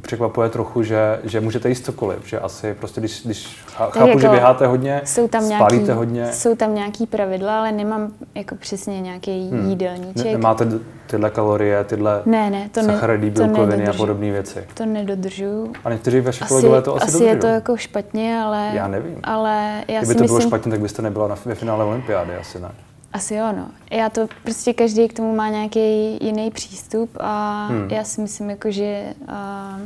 překvapuje 0.00 0.48
trochu, 0.48 0.82
že, 0.82 1.20
že 1.24 1.40
můžete 1.40 1.68
jíst 1.68 1.84
cokoliv, 1.84 2.26
že 2.26 2.40
asi 2.40 2.74
prostě, 2.74 3.00
když, 3.00 3.22
když 3.24 3.65
chápu, 3.76 4.08
jako, 4.08 4.20
že 4.20 4.28
běháte 4.28 4.66
hodně, 4.66 5.02
jsou 5.04 5.28
tam 5.28 5.44
spálíte 5.44 5.82
nějaký, 5.82 5.98
hodně. 5.98 6.32
Jsou 6.32 6.56
tam 6.56 6.74
nějaký 6.74 7.06
pravidla, 7.06 7.58
ale 7.58 7.72
nemám 7.72 8.12
jako 8.34 8.54
přesně 8.54 9.00
nějaký 9.00 9.50
hmm. 9.50 9.70
jídelníček. 9.70 10.24
Ne, 10.24 10.32
nemáte 10.32 10.66
tyhle 11.06 11.30
kalorie, 11.30 11.84
tyhle 11.84 12.22
ne, 12.26 12.50
ne, 12.50 12.68
to 12.72 12.82
sacharidy, 12.82 13.30
bílkoviny 13.30 13.88
a 13.88 13.92
podobné 13.92 14.30
věci? 14.30 14.64
To 14.74 14.86
nedodržuju. 14.86 15.72
A 15.84 15.90
někteří 15.90 16.20
vaši 16.20 16.44
kolegové 16.44 16.82
to 16.82 16.94
asi 16.94 17.04
Asi 17.04 17.12
dodržují. 17.12 17.30
je 17.30 17.36
to 17.36 17.46
jako 17.46 17.76
špatně, 17.76 18.40
ale... 18.44 18.70
Já 18.74 18.88
nevím. 18.88 19.20
Ale 19.22 19.84
já 19.88 19.98
Kdyby 20.00 20.06
si 20.06 20.14
to 20.14 20.22
myslím, 20.22 20.38
bylo 20.38 20.48
špatně, 20.48 20.70
tak 20.70 20.80
byste 20.80 21.02
nebyla 21.02 21.28
na, 21.28 21.36
ve 21.44 21.54
finále 21.54 21.84
olympiády, 21.84 22.36
asi 22.36 22.60
ne. 22.60 22.68
Asi 23.12 23.34
jo, 23.34 23.46
no. 23.56 23.66
Já 23.90 24.10
to 24.10 24.26
prostě 24.42 24.72
každý 24.72 25.08
k 25.08 25.12
tomu 25.12 25.34
má 25.34 25.48
nějaký 25.48 26.18
jiný 26.24 26.50
přístup 26.50 27.10
a 27.20 27.66
hmm. 27.70 27.88
já 27.90 28.04
si 28.04 28.20
myslím, 28.20 28.50
jako, 28.50 28.70
že 28.70 29.04
uh, 29.20 29.80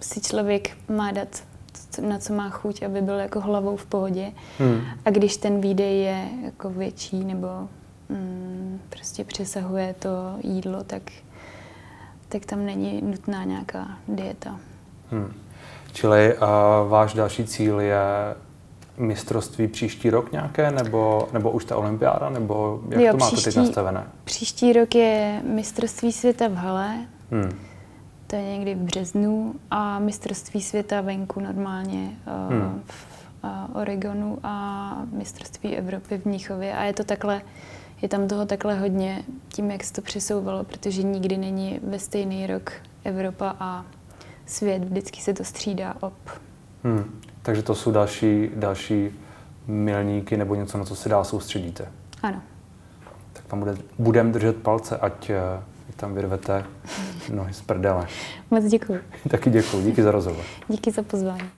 si 0.00 0.20
člověk 0.20 0.70
má 0.88 1.12
dát 1.12 1.28
na 2.00 2.18
co 2.18 2.32
má 2.32 2.50
chuť, 2.50 2.82
aby 2.82 3.00
byl 3.00 3.14
jako 3.14 3.40
hlavou 3.40 3.76
v 3.76 3.86
pohodě. 3.86 4.32
Hmm. 4.58 4.80
A 5.04 5.10
když 5.10 5.36
ten 5.36 5.60
výdej 5.60 6.00
je 6.00 6.28
jako 6.44 6.70
větší 6.70 7.24
nebo 7.24 7.48
mm, 8.08 8.80
prostě 8.88 9.24
přesahuje 9.24 9.94
to 9.98 10.34
jídlo, 10.42 10.84
tak, 10.84 11.02
tak 12.28 12.44
tam 12.44 12.66
není 12.66 13.02
nutná 13.02 13.44
nějaká 13.44 13.88
dieta. 14.08 14.58
Hmm. 15.10 15.32
Čili 15.92 16.34
uh, 16.34 16.42
váš 16.88 17.14
další 17.14 17.44
cíl 17.44 17.80
je 17.80 18.04
mistrovství 18.96 19.68
příští 19.68 20.10
rok 20.10 20.32
nějaké, 20.32 20.70
nebo, 20.70 21.28
nebo 21.32 21.50
už 21.50 21.64
ta 21.64 21.76
olympiáda, 21.76 22.30
nebo 22.30 22.80
jak 22.88 23.00
jo, 23.00 23.12
to 23.12 23.18
máte 23.18 23.36
příští, 23.36 23.44
teď 23.44 23.56
nastavené? 23.56 24.04
Příští 24.24 24.72
rok 24.72 24.94
je 24.94 25.42
mistrovství 25.44 26.12
světa 26.12 26.48
v 26.48 26.54
hale. 26.54 26.96
Hmm 27.30 27.58
to 28.26 28.36
je 28.36 28.42
někdy 28.42 28.74
v 28.74 28.78
březnu 28.78 29.54
a 29.70 29.98
mistrovství 29.98 30.62
světa 30.62 31.00
venku 31.00 31.40
normálně 31.40 32.16
uh, 32.48 32.52
hmm. 32.52 32.82
v 32.86 33.06
uh, 33.44 33.80
Oregonu 33.80 34.38
a 34.42 34.96
mistrovství 35.12 35.76
Evropy 35.76 36.18
v 36.18 36.24
Mnichově 36.24 36.76
a 36.76 36.84
je 36.84 36.92
to 36.92 37.04
takhle, 37.04 37.42
je 38.02 38.08
tam 38.08 38.28
toho 38.28 38.46
takhle 38.46 38.78
hodně 38.78 39.22
tím, 39.48 39.70
jak 39.70 39.84
se 39.84 39.92
to 39.92 40.02
přesouvalo, 40.02 40.64
protože 40.64 41.02
nikdy 41.02 41.36
není 41.36 41.80
ve 41.82 41.98
stejný 41.98 42.46
rok 42.46 42.72
Evropa 43.04 43.56
a 43.60 43.84
svět, 44.46 44.84
vždycky 44.84 45.20
se 45.20 45.34
to 45.34 45.44
střídá 45.44 45.94
op. 46.00 46.30
Hmm. 46.84 47.20
Takže 47.42 47.62
to 47.62 47.74
jsou 47.74 47.92
další, 47.92 48.50
další 48.54 49.10
milníky 49.66 50.36
nebo 50.36 50.54
něco, 50.54 50.78
na 50.78 50.84
co 50.84 50.96
se 50.96 51.08
dál 51.08 51.24
soustředíte. 51.24 51.88
Ano. 52.22 52.42
Tak 53.32 53.52
vám 53.52 53.60
bude, 53.60 53.76
budeme 53.98 54.32
držet 54.32 54.56
palce, 54.56 54.96
ať 54.96 55.30
tam 55.96 56.14
vyrvete 56.14 56.64
nohy 57.28 57.54
z 57.54 57.62
prdele. 57.62 58.06
Moc 58.50 58.64
děkuji. 58.64 59.00
Taky 59.30 59.50
děkuji, 59.50 59.82
díky 59.82 60.02
za 60.02 60.10
rozhovor. 60.10 60.44
Díky 60.68 60.90
za 60.90 61.02
pozvání. 61.02 61.50